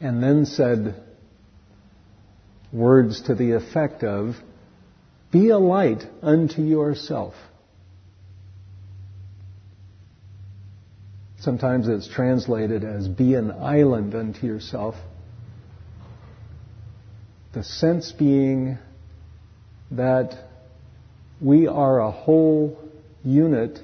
and 0.00 0.22
then 0.22 0.44
said 0.46 1.02
words 2.72 3.22
to 3.22 3.34
the 3.34 3.52
effect 3.52 4.02
of, 4.02 4.36
Be 5.30 5.50
a 5.50 5.58
light 5.58 6.04
unto 6.22 6.62
yourself. 6.62 7.34
Sometimes 11.38 11.86
it's 11.86 12.08
translated 12.08 12.82
as 12.82 13.06
be 13.06 13.34
an 13.34 13.50
island 13.50 14.14
unto 14.14 14.46
yourself. 14.46 14.96
The 17.52 17.62
sense 17.62 18.10
being 18.12 18.78
that 19.92 20.34
we 21.40 21.68
are 21.68 22.00
a 22.00 22.10
whole 22.10 22.78
unit 23.22 23.78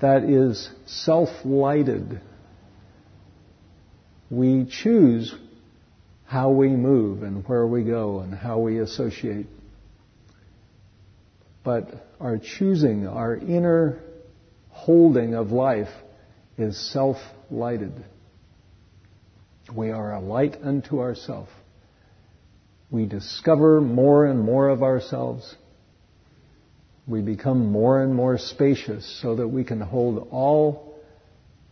that 0.00 0.24
is 0.24 0.70
self-lighted. 0.86 2.20
We 4.30 4.64
choose 4.64 5.34
how 6.30 6.50
we 6.50 6.68
move 6.68 7.24
and 7.24 7.44
where 7.48 7.66
we 7.66 7.82
go 7.82 8.20
and 8.20 8.32
how 8.32 8.60
we 8.60 8.78
associate. 8.78 9.46
But 11.64 12.06
our 12.20 12.38
choosing, 12.38 13.08
our 13.08 13.34
inner 13.34 14.00
holding 14.68 15.34
of 15.34 15.50
life 15.50 15.90
is 16.56 16.78
self-lighted. 16.92 18.04
We 19.74 19.90
are 19.90 20.14
a 20.14 20.20
light 20.20 20.56
unto 20.62 21.00
ourselves. 21.00 21.50
We 22.90 23.06
discover 23.06 23.80
more 23.80 24.26
and 24.26 24.40
more 24.40 24.68
of 24.68 24.84
ourselves 24.84 25.56
we 27.10 27.20
become 27.22 27.72
more 27.72 28.00
and 28.00 28.14
more 28.14 28.38
spacious 28.38 29.20
so 29.20 29.34
that 29.34 29.48
we 29.48 29.64
can 29.64 29.80
hold 29.80 30.28
all 30.30 30.94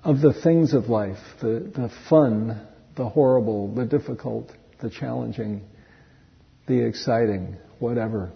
of 0.02 0.20
the 0.20 0.32
things 0.32 0.74
of 0.74 0.88
life, 0.88 1.18
the, 1.40 1.70
the 1.74 1.90
fun, 2.09 2.66
the 2.99 3.09
horrible, 3.09 3.72
the 3.74 3.84
difficult, 3.86 4.51
the 4.82 4.90
challenging, 4.90 5.62
the 6.66 6.84
exciting, 6.84 7.57
whatever. 7.78 8.32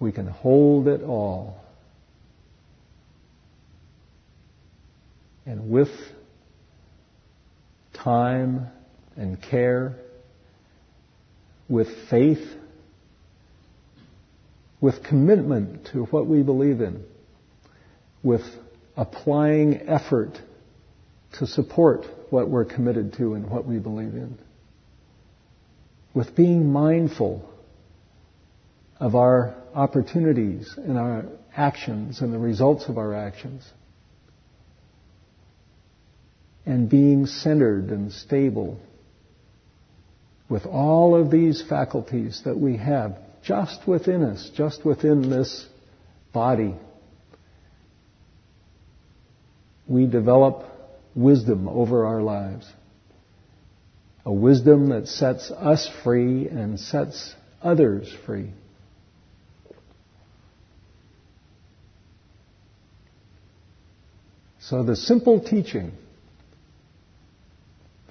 We 0.00 0.10
can 0.10 0.26
hold 0.26 0.88
it 0.88 1.02
all. 1.02 1.60
And 5.44 5.70
with 5.70 5.90
time 7.92 8.68
and 9.16 9.40
care, 9.40 9.96
with 11.68 11.88
faith, 12.08 12.42
with 14.80 15.04
commitment 15.04 15.88
to 15.92 16.04
what 16.04 16.26
we 16.26 16.42
believe 16.42 16.80
in, 16.80 17.04
with 18.22 18.42
applying 18.96 19.88
effort 19.88 20.40
to 21.38 21.46
support 21.46 22.06
what 22.30 22.48
we're 22.48 22.64
committed 22.64 23.14
to 23.14 23.34
and 23.34 23.48
what 23.48 23.66
we 23.66 23.78
believe 23.78 24.14
in, 24.14 24.38
with 26.14 26.34
being 26.36 26.72
mindful 26.72 27.48
of 28.98 29.14
our 29.14 29.54
opportunities 29.74 30.74
and 30.76 30.98
our 30.98 31.24
actions 31.56 32.20
and 32.20 32.32
the 32.32 32.38
results 32.38 32.88
of 32.88 32.98
our 32.98 33.14
actions. 33.14 33.68
and 36.64 36.88
being 36.88 37.26
centered 37.26 37.90
and 37.90 38.12
stable 38.12 38.78
with 40.48 40.66
all 40.66 41.14
of 41.14 41.30
these 41.30 41.62
faculties 41.62 42.42
that 42.44 42.58
we 42.58 42.76
have 42.76 43.18
just 43.42 43.86
within 43.88 44.22
us, 44.22 44.50
just 44.54 44.84
within 44.84 45.30
this 45.30 45.66
body, 46.32 46.74
we 49.88 50.06
develop 50.06 50.64
wisdom 51.14 51.68
over 51.68 52.06
our 52.06 52.22
lives. 52.22 52.66
A 54.24 54.32
wisdom 54.32 54.90
that 54.90 55.08
sets 55.08 55.50
us 55.50 55.90
free 56.04 56.48
and 56.48 56.78
sets 56.78 57.34
others 57.60 58.14
free. 58.24 58.50
So 64.60 64.84
the 64.84 64.96
simple 64.96 65.40
teaching. 65.40 65.92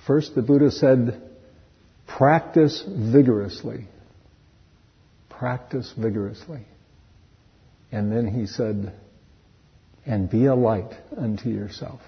First, 0.05 0.35
the 0.35 0.41
Buddha 0.41 0.69
said, 0.69 1.21
practice 2.07 2.83
vigorously. 2.87 3.87
Practice 5.29 5.93
vigorously. 5.97 6.65
And 7.91 8.11
then 8.11 8.27
he 8.27 8.47
said, 8.47 8.93
and 10.05 10.29
be 10.29 10.45
a 10.45 10.55
light 10.55 10.93
unto 11.15 11.49
yourself. 11.49 12.01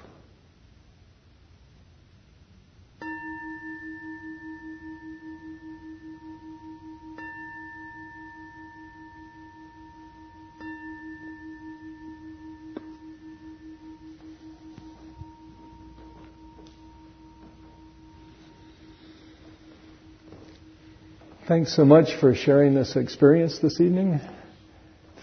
Thanks 21.54 21.76
so 21.76 21.86
much 21.86 22.16
for 22.20 22.34
sharing 22.34 22.74
this 22.74 22.96
experience 22.96 23.60
this 23.60 23.80
evening. 23.80 24.20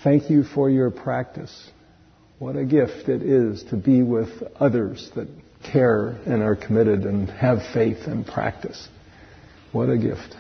Thank 0.05 0.31
you 0.31 0.45
for 0.45 0.71
your 0.71 0.93
practice. 0.93 1.53
What 2.39 2.55
a 2.55 2.65
gift 2.65 3.09
it 3.09 3.21
is 3.21 3.65
to 3.71 3.77
be 3.77 4.05
with 4.05 4.29
others 4.55 5.11
that 5.17 5.27
care 5.73 6.11
and 6.27 6.41
are 6.41 6.55
committed 6.55 7.03
and 7.03 7.29
have 7.31 7.59
faith 7.75 8.07
and 8.07 8.25
practice. 8.25 8.87
What 9.73 9.91
a 9.91 9.99
gift. 9.99 10.37